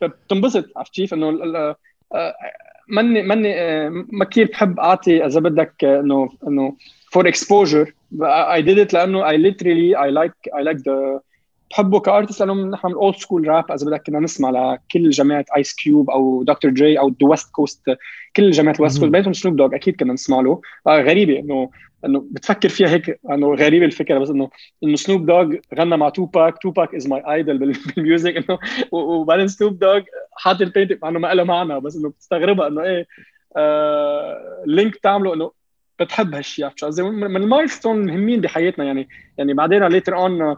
[0.02, 0.66] بتنبسط.
[0.76, 1.76] عرفت كيف؟ إنه
[2.92, 6.76] ماني ماني ما كثير بحب أعطي إذا بدك إنه إنه
[7.12, 11.20] for exposure I did it لأنه I literally I like I like the
[11.72, 15.46] بحبه ك artist لأنه نحن من old school rap إذا بدك كنا نسمع لكل جماعة
[15.58, 17.82] ايس كيوب أو دكتور دري أو the West Coast
[18.36, 20.62] كل جماعة ال West Coast بينهم سنوب دوغ أكيد كنا نسمع له.
[20.88, 21.70] آه غريبة إنه
[22.06, 24.50] إنه بتفكر فيها هيك إنه غريبة الفكرة بس إنه
[24.84, 27.58] إنه سنوب دوغ غنى مع توباك توباك is my idol
[27.98, 28.60] بال music إنه
[28.92, 30.02] وبعدين سنوب دوغ
[30.32, 33.08] حاط ال painting مع إنه ما له معنى بس إنه بتستغربها إنه إيه
[33.58, 35.52] آه link بتعمله إنه
[36.00, 40.56] بتحب هالشيء عرفت قصدي من ال milestone المهمين بحياتنا يعني يعني بعدين later on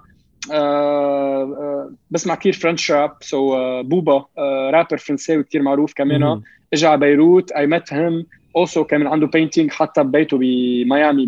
[2.12, 4.26] بسمع كثير French rap so بوبا
[4.70, 6.42] رابر فرنساوي كثير معروف كمان
[6.74, 11.28] اجى على بيروت I met him also كان عنده painting حتى ببيته بميامي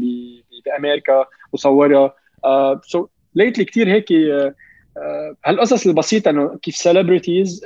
[0.66, 2.14] بأمريكا وصورها
[2.84, 4.08] so literally كثير هيك
[5.46, 7.66] هالقصص البسيطة إنه كيف celebrities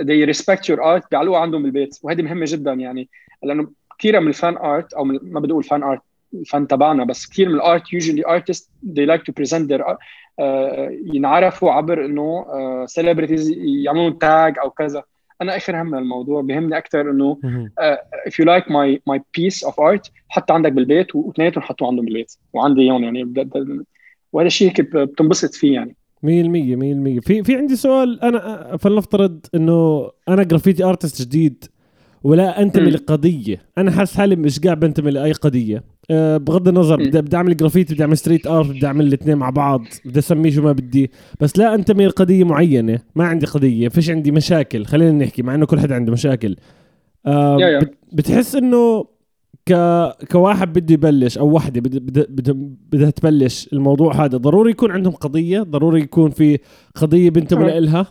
[0.00, 1.98] they respect your art بيعلقوها عندهم بالبيت.
[2.02, 3.08] وهذه مهمة جدا يعني
[3.42, 6.00] لأنه كثير من ال fan art أو من ما بدي أقول fan art
[6.34, 9.98] الفن تبعنا بس كثير من ال art usually artists they like to present their art
[10.40, 12.46] uh, ينعرفوا عبر إنه
[12.86, 15.02] celebrities uh, يعملوا tag أو كذا.
[15.42, 17.38] أنا آخر هم الموضوع بيهمني أكثر إنه
[17.80, 17.96] uh,
[18.28, 22.32] if you like my my piece of art حط عندك بالبيت واثنيناتهم حطوا عندهم بالبيت.
[22.52, 23.34] وعندي اياهم يعني
[24.32, 25.96] وهذا الشيء هيك بتنبسط فيه يعني.
[26.16, 31.64] 100% 100% في في عندي سؤال أنا فلنفترض إنه أنا graffiti artist جديد
[32.22, 35.84] ولا انتمي لقضيه أنا حاسس حالي مش قاعد بنتمي لاي قضية.
[36.10, 39.50] أه بغض النظر بدي, بدي أعمل جرافيتي بدي أعمل street art بدي أعمل الاثنين مع
[39.50, 41.10] بعض بدي أسميه شو ما بدي.
[41.40, 44.84] بس لا انتمي لقضيه معينة ما عندي قضية فيش عندي مشاكل.
[44.84, 46.56] خلينا نحكي مع إنه كل حدا عنده مشاكل.
[47.26, 47.80] أه
[48.12, 49.15] بتحس إنه
[49.68, 49.72] ك...
[50.32, 52.50] كواحد بده يبلش أو وحدة بدها بد...
[52.92, 56.58] بدها تبلش الموضوع هذا ضروري يكون عندهم قضية؟ ضروري يكون في
[56.94, 58.06] قضية بنتمي لها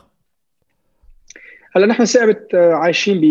[1.75, 3.25] هلا نحن ثابت عايشين ب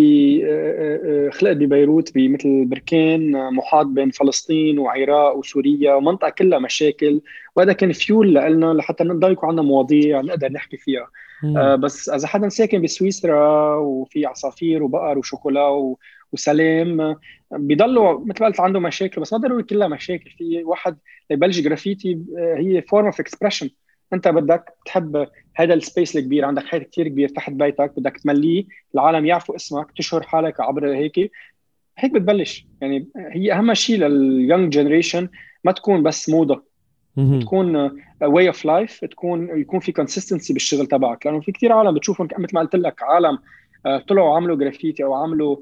[1.33, 7.21] خلقت ببيروت بمثل بركان محاط بين فلسطين وعراق وسوريا ومنطقة كلها مشاكل
[7.57, 11.09] وهذا كان فيول لنا لحتى نقدر يكون عندنا مواضيع نقدر نحكي فيها.
[11.57, 15.95] آه بس إذا حدا ساكن بسويسرا وفي عصافير وبقر وشوكولا
[16.33, 17.17] وسلام
[17.53, 20.31] بيضلوا مثل ما قلت عنده مشاكل بس ما ضروري كلها مشاكل.
[20.31, 20.97] في واحد
[21.31, 23.71] يبلش جرافيتي هي form of expression
[24.13, 28.65] أنت بدك تحب هذا ال space الكبير عندك حيط كثير كبير تحت بيتك بدك تمليه
[28.95, 31.31] العالم يعرفوا اسمك تشهر حالك عبر هيك.
[31.99, 32.67] هيك بتبلش.
[32.81, 35.29] يعني هي أهم شيء لل young generation
[35.65, 36.65] ما تكون بس موضة.
[37.41, 37.91] تكون
[38.23, 41.27] way of life تكون يكون في consistency بالشغل تبعك.
[41.27, 43.39] لأنه في كثير عالم بتشوفهم مثل ما قلت لك عالم
[44.09, 45.57] طلعوا عملوا جرافيتي أو عملوا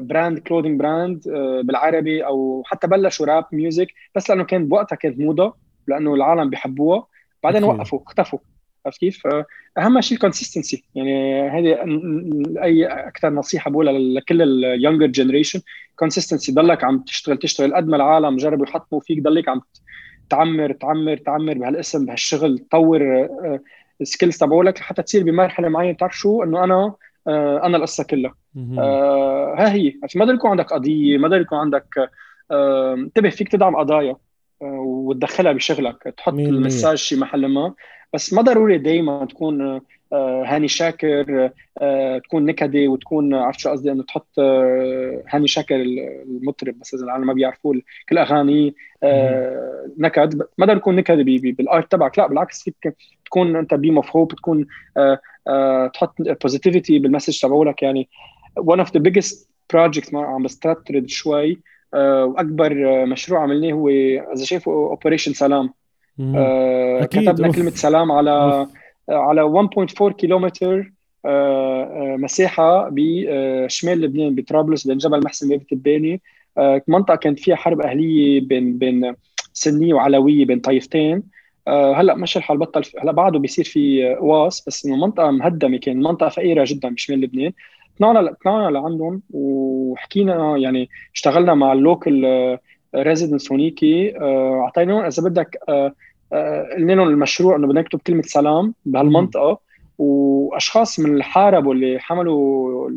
[0.00, 1.22] brand clothing brand
[1.64, 5.54] بالعربي أو حتى بلشوا rap music بس لأنه كان بوقتها كانت موضة
[5.88, 7.06] لأنه العالم بيحبوها.
[7.42, 8.38] بعدين وقفوا اختفوا.
[8.86, 9.22] عرفت كيف؟
[9.78, 11.78] أهم شيء ال consistency يعني هذه
[12.62, 15.60] أي أكثر نصيحة بقولها لكل ال younger generation
[15.96, 19.60] consistency ضلك عم تشتغل تشتغل قد ما العالم جربوا يحطموا فيك ضلك عم
[20.30, 23.28] تعمر تعمر تعمر بهالاسم بهالشغل تطور
[24.00, 26.94] ال skills تبعولك لحتى تصير بمرحلة معينة تعرف شو؟ إنه أنا
[27.28, 28.34] آه أنا القصة كلها.
[28.78, 29.94] آه ها هي.
[30.16, 32.10] ما ضل يكون عندك قضية ما ضل يكون عندك
[32.50, 34.16] آه، انتبه فيك تدعم قضايا
[34.62, 37.74] آه، وتدخلها بشغلك تحط ال message شي محل ما.
[38.14, 39.80] بس ما ضروري دائما تكون آه،
[40.46, 41.50] هاني شاكر
[42.24, 44.38] تكون نكدي وتكون عرفت شو قصدي إنه تحط
[45.28, 47.74] هاني شاكر المطرب بس إذا العالم ما بيعرفوا
[48.08, 48.74] كل أغاني
[49.98, 50.42] نكد.
[50.58, 54.66] ما ضروري يكون نكدي بال art تبعك لا بالعكس فيك تكون أنت بمفهوم تكون
[55.94, 57.82] تحط positivity بال message تبعولك.
[57.82, 58.08] يعني
[58.60, 61.60] one of the biggest projects عم بسترد شوي
[61.94, 62.74] آه، وأكبر
[63.06, 65.70] مشروع عملناه هو إذا شايفوا اوبريشن سلام
[66.20, 67.30] آه، أكيد.
[67.30, 68.68] كتبنا كلمة سلام على أوف.
[69.08, 70.92] على 1.4 كيلومتر
[71.26, 76.20] آه، مساحة بشمال لبنان بطرابلس بين جبل محسن بابة الباني.
[76.88, 79.14] منطقة كانت فيها حرب أهلية بين بين
[79.52, 81.22] سنيه وعلوية بين طائفتين
[81.68, 86.28] هلأ مش الحال بطل هلأ بعده بيصير في قواص بس إنه منطقة مهدمة كان منطقة
[86.28, 87.52] فقيرة جدا بشمال لبنان.
[87.98, 92.26] طلعنا طلعنا لعندهم وحكينا يعني اشتغلنا مع ال local
[92.96, 94.18] residents هونيكي.
[94.20, 95.94] أعطيناهم إذا بدك آه، آه،
[96.76, 99.60] قلنا لهم المشروع إنه بدنا نكتب كلمة سلام بهالمنطقة
[99.98, 102.90] وأشخاص من اللي حاربوا اللي حملوا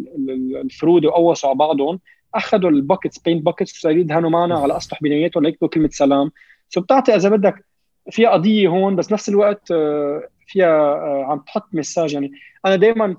[0.64, 2.00] الفرودة وقوصوا على بعضهم
[2.36, 6.32] أخذوا ال buckets paint buckets وصاروا يدهنوا معنا على أسطح بناياتهم ليكتبوا كلمة سلام.
[6.70, 7.66] so بتعطي إذا بدك
[8.12, 12.32] فيها قضية هون بس نفس الوقت آه، فيها عم تحط message يعني
[12.66, 13.16] أنا دائما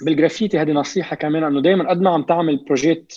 [0.00, 3.16] بالجرافيتي هذه نصيحة كمان إنه دائما قد ما عم تعمل project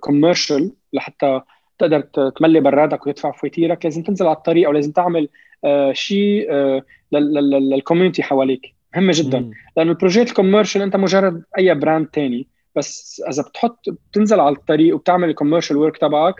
[0.00, 1.40] commercial آه، لحتى
[1.80, 2.00] تقدر
[2.30, 5.28] تملي برادك وتدفع فواتيرك لازم تنزل على الطريق أو لازم تعمل
[5.64, 8.74] آه، شيء آه، لل community حواليك.
[8.96, 9.50] مهمه جدا.
[9.76, 14.56] لأنه ال project ال commercial أنت مجرد أي brand ثاني بس إذا بتحط بتنزل على
[14.56, 16.34] الطريق وبتعمل ال commercial work تبعك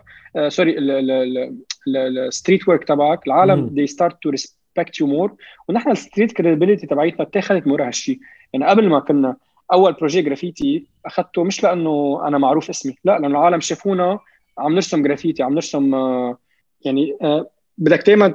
[0.49, 0.77] sorry
[2.29, 5.31] ال street work تبعك العالم they start to respect you more.
[5.69, 8.19] ونحن ال street credibility تبعيتنا اتاخذت more هالشيء.
[8.53, 9.37] يعني قبل ما كنا
[9.73, 14.19] أول project graffiti أخذته مش لأنه أنا معروف اسمي لا لأنه العالم شافونا
[14.59, 16.39] عم نرسم جرافيتي عم نرسم آه،
[16.85, 18.35] يعني آه، بدك دائما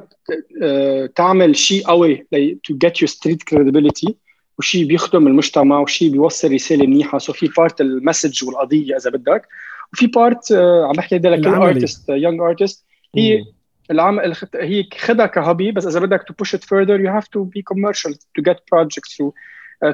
[0.64, 2.28] آه، تعمل شيء قوي
[2.64, 4.16] to get your street credibility
[4.60, 7.18] وشيء بيخدم المجتمع وشيء بيوصل رسالة منيحة.
[7.18, 9.48] so في part ال message والقضية إذا بدك.
[9.94, 12.86] وفي part عم بحكي لك كل artist young artist
[13.16, 13.46] هي
[13.92, 17.44] العمل هي خدها ك hobby بس إذا بدك to push it further you have to
[17.44, 19.24] be commercial to get projects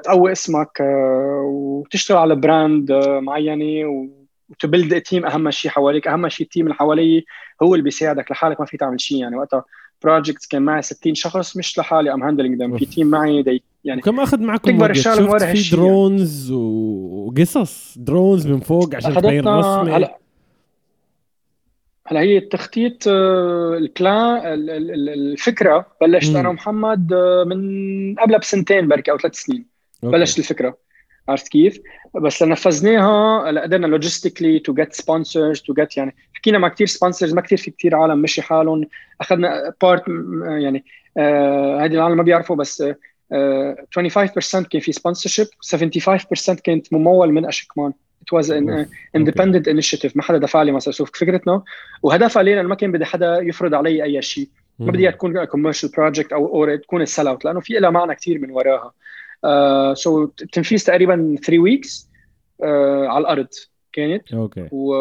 [0.04, 0.78] تقوي اسمك
[1.46, 3.20] وتشتغل على brand آه،
[4.52, 7.26] معينه وت build team أهم شيء حواليك أهم شيء ال team اللي حوالي
[7.64, 9.18] هو اللي بيساعدك لحالك ما في تعمل شيء.
[9.18, 9.64] يعني وقتها
[10.04, 14.02] project كان معي 60 شخص مش لحالي I'm handling them في team معي دي يعني
[14.02, 19.98] كم أخذ معكم تكبر الشغله شفت في drones وقصص drones من فوق عشان تبين رسمه
[19.98, 20.18] هلا
[22.08, 24.42] هلا هي التخطيط آه، ال plan
[25.10, 25.86] الفكرة.
[26.02, 27.14] بلشت أنا ومحمد
[27.48, 29.66] من قبلها بسنتين بركي أو ثلاث سنين.
[30.04, 30.18] okay.
[30.18, 30.78] بلشت الفكرة.
[31.30, 31.80] عرفت كيف؟
[32.16, 37.42] بس نفذناها قدرنا logistically to get sponsors to get يعني حكينا مع كثير sponsors ما
[37.42, 38.88] كثير في كثير عالم مشي حالهم.
[39.22, 40.04] أخذنا part
[40.44, 40.86] يعني
[41.18, 42.84] آه هذه العالم ما بيعرفوا بس
[43.32, 47.94] آه 25% كان في sponsorship 75% كانت ممول من أشكمان
[48.32, 49.74] an independent okay.
[49.74, 50.12] initiative.
[50.16, 51.64] ما حدا دفع لي مثلا شوف فكرتنا
[52.04, 54.50] وهدفها لينا ما كان بدي حدا يفرض علي أي شيء.
[54.80, 58.16] ما بدي تكون commercial project أو or تكون ال sell out لأنه في لها معنى
[58.16, 58.92] كثير من وراها.
[59.42, 62.10] so uh, so, التنفيذ تقريبا 3 weeks
[62.62, 62.66] uh,
[63.08, 63.48] على الأرض
[63.94, 64.68] كانت؟ okay.
[64.72, 64.94] و...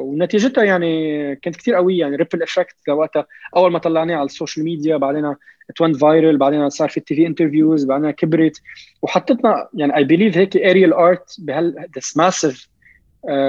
[0.00, 3.26] ونتيجتها يعني كانت كثير قوية يعني ripple effect لوقتها.
[3.56, 7.26] أول ما طلعناه على ال social media بعدين it viral بعدين صار في ال TV
[7.26, 8.62] interviews بعدين كبرت.
[9.02, 12.68] وحطتنا يعني I believe هيك aerial art بهال this massive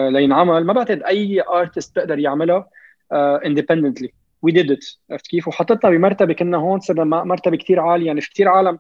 [0.10, 0.66] لينعمل.
[0.66, 2.70] ما بعتقد أي artist بيقدر يعملها
[3.14, 8.08] independently we did it عرفت كيف؟ وحطتنا بمرتبة كنا هون صرنا مرتبة كثير عالية.
[8.08, 8.80] يعني في كثير عالم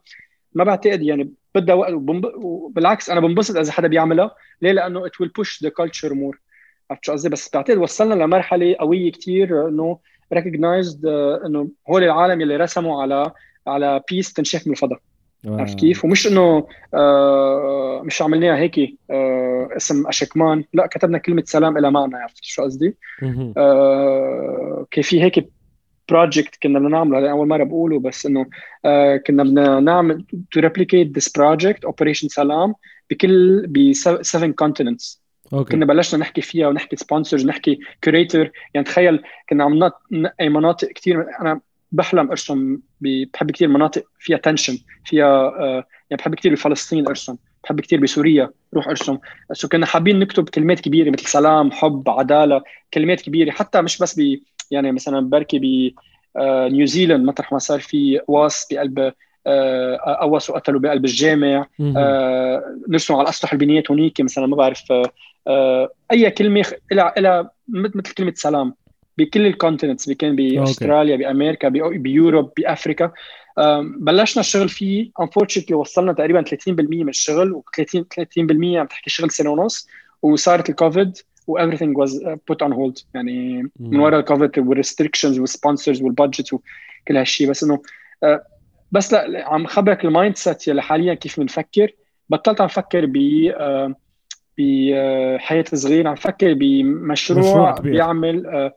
[0.58, 1.94] ما بعتقد يعني بدها وقت
[2.36, 6.40] وبالعكس أنا بنبسط إذا حدا بيعملها ليه؟ لأنه it will push the culture more
[6.92, 10.00] عرفت شو قصدي؟ بس بعتقد وصلنا لمرحلة قوية كثير إنه
[10.34, 11.06] recognized
[11.46, 13.32] إنه هول العالم اللي رسموا على
[13.68, 15.00] على piece تنشاف من الفضاء.
[15.46, 18.80] عرفت كيف؟ ومش إنه آه مش عملناها هيك
[19.12, 20.64] آه اسم أشكمان.
[20.74, 22.16] لا كتبنا كلمة سلام إلى معنى.
[22.16, 22.96] عرفت شو قصدي؟
[23.58, 25.50] آه كان في هيك
[26.10, 28.46] project كنا بدنا نعمله أول مرة بقوله بس إنه
[28.86, 32.74] آه كنا بدنا نعمل to replicate this project Operation سلام
[33.10, 35.22] بكل ب 7 continents
[35.54, 35.72] okay.
[35.72, 41.26] كنا بلشنا نحكي فيها ونحكي sponsors نحكي curator يعني تخيل كنا عم ننقي مناطق كثير
[41.42, 47.36] أنا بحلم أرسم بحب كثير مناطق فيها tension فيها آه يعني بحب كثير بفلسطين أرسم
[47.64, 49.18] بحب كثير بسوريا روح أرسم.
[49.54, 52.62] so كنا حابين نكتب كلمات كبيرة مثل سلام حب عدالة
[52.94, 54.40] كلمات كبيرة حتى مش بس ب
[54.72, 55.94] يعني مثلا بركي ب
[56.72, 59.14] نيوزيلند مطرح ما صار في wars بقلب
[59.48, 61.68] آه، قوصوا قتلوا بقلب الجامع.
[61.98, 64.84] آه، نرسموا على الأسطح البنيات هونيك مثلا ما بعرف
[66.12, 68.74] أي كلمة لها مثل كلمة سلام
[69.18, 73.12] بكل ال continents كان بأستراليا بأمريكا ب Europe بافريكا
[74.00, 79.50] بلشنا الشغل فيه unfortunately وصلنا تقريبا 30% من الشغل و30 30% عم تحكي شغل سنة
[79.50, 79.88] ونص
[80.22, 82.12] وصارت الكوفيد و everything was
[82.52, 83.04] put on hold.
[83.14, 87.82] يعني من وراء الكوفيد وال restrictions وال sponsors وال budget وكل هالشيء بس إنه
[88.92, 91.92] بس لا عم خبرك ال mindset يلي حاليا كيف بنفكر
[92.30, 93.18] بطلت عم فكر ب
[94.58, 98.72] بحياه صغير عم فكر بمشروع بيعمل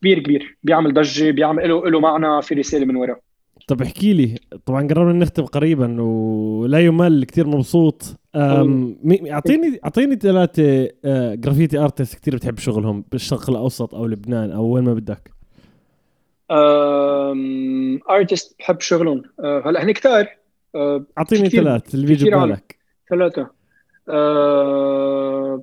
[0.00, 0.58] كبير كبير.
[0.62, 3.20] بيعمل ضجة بيعمل له له معنى في رسالة من وراه
[3.68, 8.20] طب احكي لي طبعا قررنا نختم قريبا ولا يمل كثير مبسوط.
[8.36, 10.88] أعطيني أعطيني ثلاثة
[11.34, 15.30] graffiti artist كثير بتحب شغلهم بالشرق الأوسط أو لبنان أو وين ما بدك.
[18.10, 19.22] artist بحب شغلهم.
[19.40, 20.26] أه، هلا هن كثار
[20.74, 22.78] أه، أعطيني ثلاث اللي بيجوا ببالك.
[23.10, 23.50] ثلاثة.
[24.08, 25.62] أه،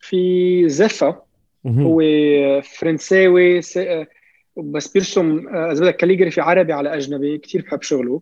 [0.00, 1.22] في زفا
[1.66, 2.02] هو
[2.62, 3.60] فرنساوي
[4.58, 8.20] بس بيرسم إذا بدك calligraphy عربي على أجنبي كثير بحب شغله.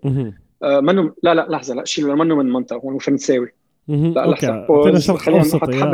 [0.62, 3.52] منه لا لا لحظة لا شيل منه من منطقة هو فرنساوي
[3.88, 5.16] لا لحظة.
[5.16, 5.42] خلينا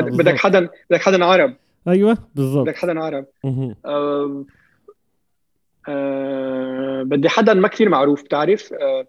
[0.03, 1.55] بدك حدا بدك حدا عرب.
[1.89, 2.67] أيوه بالضبط.
[2.67, 3.27] بدك حدا عرب.
[3.45, 4.45] أه
[5.89, 9.07] أه بدي حدا ما كثير معروف بتعرف؟ أه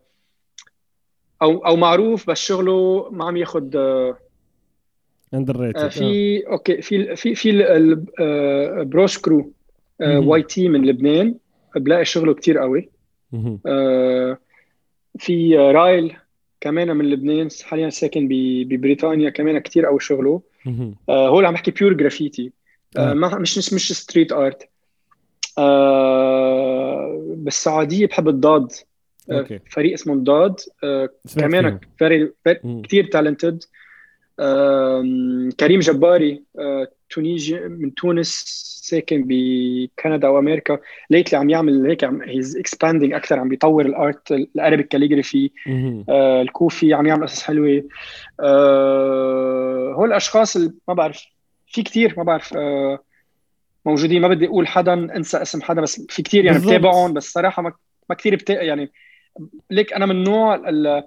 [1.41, 3.77] أو أو معروف بس شغله ما عم ياخذ
[5.33, 8.05] under أه في okay في في في
[8.85, 9.51] بروس كرو
[10.01, 11.35] واي تي من لبنان.
[11.75, 12.89] بلاقي شغله كثير قوي.
[13.65, 14.37] أه
[15.19, 16.15] في رايل
[16.61, 18.27] كمان من لبنان حاليا ساكن
[18.69, 20.41] ببريطانيا كمان كثير قوي شغله.
[21.09, 22.51] أه هو اللي عم بحكي pure graffiti
[22.97, 24.69] مش مش street art
[25.57, 28.71] آه بالسعوديه بحب الضاد.
[29.31, 29.59] آه، okay.
[29.69, 30.59] فريق اسمه الضاد.
[30.83, 32.31] آه كمان very
[32.83, 33.63] كثير talented
[34.39, 36.43] آه كريم جباري.
[36.59, 38.72] آه تونسي من تونس.
[38.83, 40.79] ساكن بكندا وأمريكا.
[41.09, 45.51] lately عم يعمل هيك عم he's expanding أكثر عم بيطور ال art ال Arabic calligraphy
[46.09, 47.83] آه الكوفي عم يعمل قصص حلوة.
[48.39, 51.25] آه هول الأشخاص اللي ما بعرف
[51.67, 52.99] في كثير ما بعرف آه
[53.85, 54.21] موجودين.
[54.21, 57.73] ما بدي أقول حدا أنسى اسم حدا بس في كثير يعني بتابعهم بس صراحة ما
[58.09, 58.61] ما كثير بتا...
[58.61, 58.91] يعني
[59.71, 61.03] ليك أنا من نوع ال...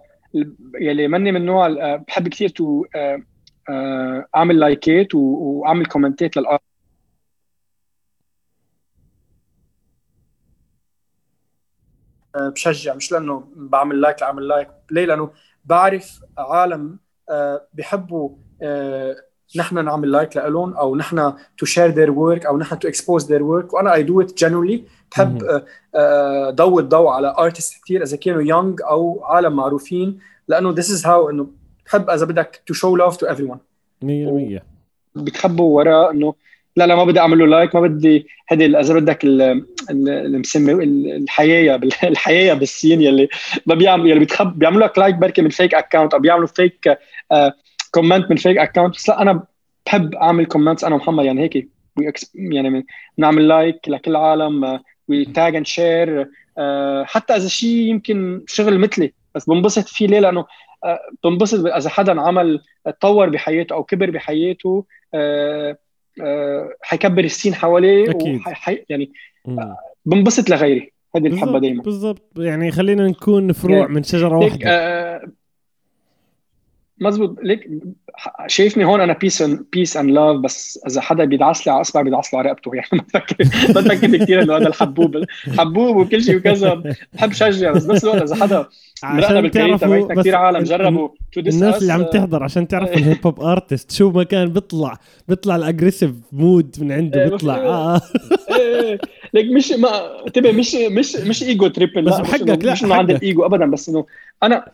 [0.81, 3.23] يلي ماني من نوع بحب كثير to آه،
[3.71, 6.61] آه، أعمل لايكات وأعمل كومنتات لل art.
[12.37, 15.31] بشجع مش لأنه بعمل like لاعمل like ليه؟ لأنه
[15.65, 16.99] بعرف عالم
[17.75, 18.31] بحبوا
[19.57, 23.43] نحن نعمل like لهم أو نحن to share their work أو نحن to expose their
[23.43, 25.65] work وأنا I do it generally بحب آه،
[25.95, 30.19] آه، ضوي الضوء على artist كثير إذا كانوا young أو عالم معروفين.
[30.49, 31.47] لأنه this is how إنه
[31.87, 33.59] بحب إذا بدك to show love to everyone
[34.59, 34.63] 100%
[35.15, 36.35] بتحبوا وراه إنه
[36.77, 39.19] لا لا ما بدي أعمل له like ما بدي هذه إذا بدك
[39.91, 40.73] المسمى
[41.17, 43.29] الحياة الحياة بالسين يلي
[43.67, 46.99] ما بيعمل يلي بتخب بيعملوا لك like بركي من fake account أو بيعملوا فيك
[47.33, 47.53] آه
[47.91, 49.45] comment من fake account بس لا أنا
[49.87, 51.69] بحب أعمل comments أنا ومحمد يعني هيك
[52.35, 52.87] يعني
[53.19, 56.29] بنعمل like لكل العالم we tag and share
[57.05, 59.13] حتى إذا شيء يمكن شغل مثلي.
[59.35, 64.85] بس بنبسط فيه ليه؟ لأنه uh, بنبسط إذا حدا عمل تطور بحياته أو كبر بحياته
[65.17, 65.77] uh,
[66.21, 68.37] uh, حيكبر ال scene حواليه أكيد.
[68.37, 69.13] وحي يعني
[70.05, 70.93] بنبسط لغيري.
[71.17, 72.39] هذه بحبها دائما بالضبط.
[72.39, 75.21] يعني خلينا نكون فروع يعني من شجرة واحدة.
[77.01, 77.69] مزبوط ليك
[78.47, 82.35] شايفني هون أنا peace peace and love بس إذا حدا بيدعس لي على اصبع بيدعس
[82.35, 82.75] لي على رقبته.
[82.75, 83.37] يعني ما تفكر
[83.75, 85.25] ما تفكر كثير إنه هذا الحبوب
[85.59, 86.83] حبوب وكل شيء وكذا.
[87.13, 88.67] بحب شجع بس نفس الوقت إذا حدا
[89.03, 93.93] عشان تعرفوا كثير عالم جربوا الناس اللي عم تحضر عشان تعرفوا ال hip hop artist
[93.93, 98.01] شو ما كان بيطلع بيطلع ال aggressive mode من عنده إيه، بيطلع آه.
[99.35, 99.89] ليك مش ما
[100.27, 103.67] انتبه مش مش مش ego trip بل بس بحقك لا مش إنه عندي الايجو ابدا
[103.67, 104.07] بس إنه
[104.43, 104.65] أنا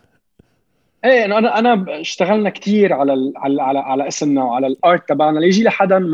[1.05, 5.39] إيه أنا أنا اشتغلنا كثير على على على, على اسمنا وعلى ال art تبعنا.
[5.39, 6.11] ليجي لحدا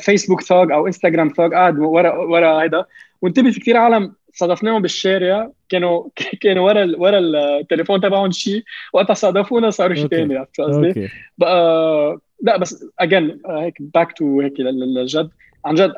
[0.00, 2.84] فيسبوك thug أو انستغرام thug قاعد ورا ورا هيدا.
[3.22, 4.14] وانتبه في كثير عالم.
[4.32, 6.04] صادفناهم بالشارع كانوا
[6.42, 11.08] كانوا ورا ورا التليفون تبعهم شيء وقتها صادفونا صاروا شيء ثاني عرفت قصدي؟
[11.38, 15.30] بقى لا بس again هيك back to هيك للجد.
[15.64, 15.92] عن جد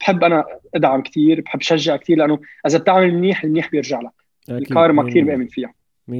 [0.00, 0.44] بحب أنا
[0.74, 4.10] أدعم كثير بحب شجع كثير لأنه إذا بتعمل منيح المنيح بيرجع لك.
[4.50, 5.77] الكارما كثير بآمن فيها.
[6.08, 6.14] 100% 100%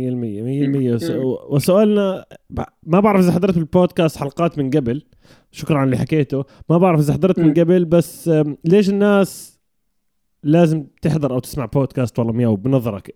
[1.50, 2.24] وسؤالنا
[2.82, 5.02] ما بعرف إذا حضرت بالبودكاست حلقات من قبل.
[5.50, 6.44] شكرا على اللي حكيته.
[6.70, 8.30] ما بعرف إذا حضرت من قبل بس
[8.64, 9.60] ليش الناس
[10.42, 13.14] لازم تحضر أو تسمع بودكاست؟ والله مياو بنظرك.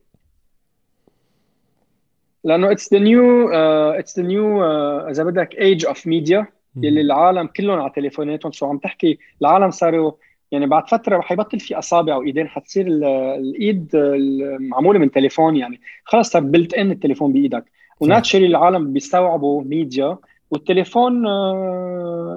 [2.44, 4.64] لأنه it's the new it's the new
[5.10, 6.46] إذا بدك age of media
[6.76, 8.52] يلي العالم كلهم على تليفوناتهم.
[8.52, 10.12] so عم تحكي؟ العالم صاروا
[10.52, 13.88] يعني بعد فترة رح يبطل في أصابع وايدين حتصير الإيد
[14.60, 15.80] معمولة من تليفون يعني.
[16.04, 17.64] خلص صار built in التليفون بإيدك.
[18.00, 20.18] و naturally العالم بيستوعبوا ميديا
[20.50, 21.26] والتليفون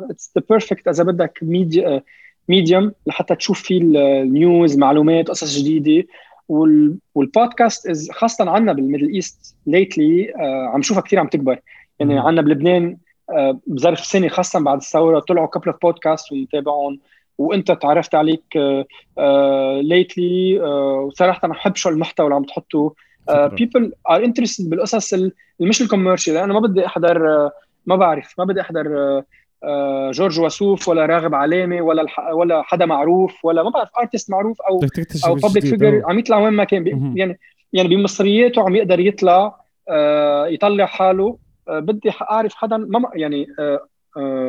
[0.09, 2.01] it's the perfect إذا بدك media
[2.49, 6.07] medium لحتى تشوف فيه ال news معلومات قصص جديدة.
[6.49, 10.33] والبودكاست is خاصة عندنا بالميدل إيست lately
[10.73, 11.59] عم شوفها كثير عم تكبر.
[11.99, 12.97] يعني عندنا بلبنان
[13.31, 16.99] uh, بظرف سنة خاصة بعد الثورة طلعوا couple of podcasts ومتابعهم.
[17.37, 18.57] وانت تعرفت عليك
[19.81, 20.65] lately uh, uh,
[21.05, 22.93] وصراحة أنا بحب شو المحتوى اللي عم تحطه.
[23.29, 26.37] people are interested بالقصص اللي مش ال commercial.
[26.37, 27.49] أنا ما بدي أحضر
[27.85, 29.23] ما بعرف ما بدي أحضر
[29.65, 34.61] آه، جورج وسوف ولا راغب علامة ولا ولا حدا معروف ولا ما بعرف artist معروف
[34.61, 34.79] أو
[35.25, 37.13] أو public figure عم يطلع وين ما كان.
[37.17, 37.39] يعني
[37.73, 39.55] يعني بمصرياته عم يقدر يطلع
[39.89, 41.37] آه، يطلع حاله.
[41.69, 43.47] آه، بدي أعرف حدا ما يعني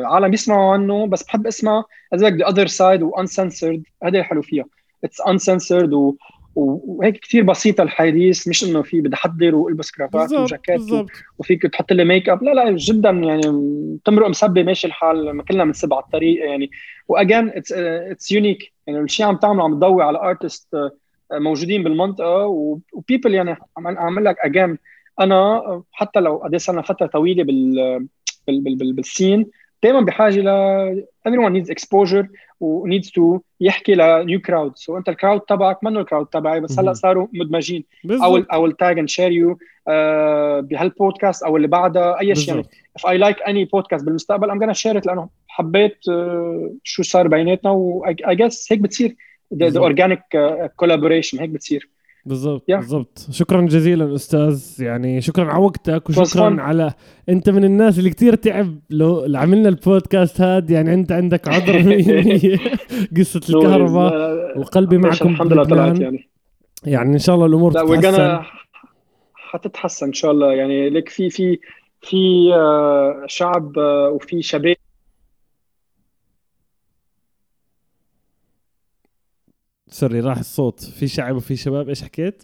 [0.03, 4.41] عالم يسمعوا عنه بس بحب اسمع اذا بدك the other side و uncensored هذا الحلو
[4.41, 4.65] فيها.
[5.03, 6.15] it's uncensored
[6.55, 10.81] وهيك كثير بسيطة الحديث مش إنه في بدي أحضر وألبس كرافات وجاكيت
[11.39, 13.41] وفيك تحط لي make up لا لا جدا يعني
[14.05, 15.31] تمرق مسبه ماشي الحال.
[15.31, 16.71] ما كلنا بنسب على الطريق يعني.
[17.07, 20.91] واجين اتس اتس يونيك يعني الشيء عم تعمله عم تضوي على ارتست آه،
[21.31, 22.45] موجودين بالمنطقة
[22.93, 24.77] وبيبل يعني عم أعمل لك اجين
[25.19, 25.61] أنا
[25.91, 28.07] حتى لو قد صار فترة طويلة بال
[28.47, 29.45] بالسين
[29.83, 32.25] دائما بحاجة ل everyone needs exposure
[32.59, 36.93] و needs to يحكي لنيو كراود سو أنت الكراود تبعك منه الكراود تبعي بس هلأ
[36.93, 37.83] صاروا مدمجين.
[38.11, 39.57] أو أو التاج اند شير يو
[40.61, 42.67] بهالبودكاست أو اللي بعدها أي شيء يعني.
[42.99, 47.27] if I like any podcast بالمستقبل I'm gonna share it لأنه حبيت uh, شو صار
[47.27, 49.15] بيناتنا و I guess هيك بتصير.
[49.53, 51.89] The, the organic uh, collaboration هيك بتصير.
[52.27, 52.75] بالضبط yeah.
[52.75, 53.27] بالضبط.
[53.31, 56.93] شكرا جزيلا أستاذ يعني شكرا على وقتك وشكرا على
[57.29, 58.79] أنت من الناس اللي كتير تعب.
[58.89, 61.77] لو عملنا البودكاست هذا يعني أنت عندك عذر
[63.17, 64.59] قصة الكهرباء.
[64.59, 66.29] وقلبي معكم الحمد لله طلعت يعني.
[66.85, 68.39] يعني إن شاء الله الأمور تتحسن.
[69.35, 70.53] حتتحسن إن شاء الله.
[70.53, 71.59] يعني لك في في
[72.01, 74.75] في آه، شعب آه، وفي شباب
[79.89, 80.83] sorry راح الصوت.
[80.83, 82.43] في شعب وفي شباب إيش حكيت؟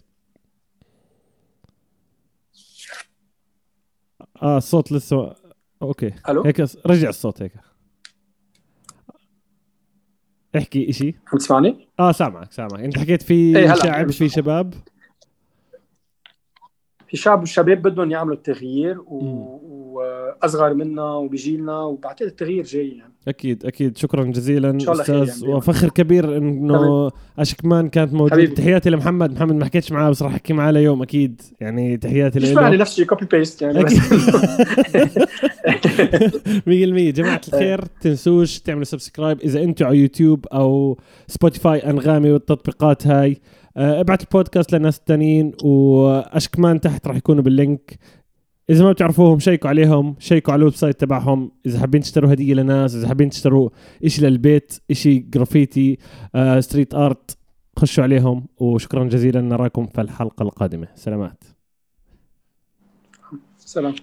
[4.42, 5.36] آه الصوت لسه
[5.82, 6.14] okay.
[6.30, 7.54] ألو؟ هيك رجع الصوت هيك.
[10.58, 11.16] احكي إشي.
[11.28, 12.80] عم تسمعني؟ آه سامعك سامعك.
[12.80, 14.74] أنت حكيت في إيه شعب في شباب؟
[17.08, 23.13] في شعب والشباب بدهم يعملوا التغيير واصغر منا وبجيلنا وبعتقد التغيير جاي يعني.
[23.28, 23.98] أكيد أكيد.
[23.98, 25.54] شكرا جزيلا أستاذ يعني.
[25.54, 28.46] وفخر كبير إنه اشكمان كانت موجودة.
[28.46, 29.32] تحياتي لمحمد.
[29.32, 31.42] محمد ما حكيتش معاه بس راح أحكي معاه ليوم أكيد.
[31.62, 32.70] يعني تحياتي له.
[32.70, 33.84] مش نفس الشيء copy paste يعني 100%
[37.18, 40.98] جماعة الخير تنسوش تعملوا subscribe إذا أنتم على يوتيوب أو
[41.28, 43.38] سبوتيفاي أنغامي والتطبيقات هاي.
[43.78, 48.00] آه، ابعت البودكاست للناس التانيين واشكمان تحت راح يكونوا بال link.
[48.70, 51.52] إذا ما بتعرفوهم شيكوا عليهم شيكوا على ال website تبعهم.
[51.66, 53.70] إذا حابين تشتروا هدية لناس إذا حابين تشتروا
[54.08, 55.98] شيء للبيت شيء جرافيتي
[56.36, 57.38] آه street art
[57.80, 58.48] خشوا عليهم.
[58.58, 59.42] وشكرا جزيلا.
[59.42, 60.88] نراكم في الحلقة القادمة.
[60.96, 61.44] سلامات.
[63.58, 63.96] سلام.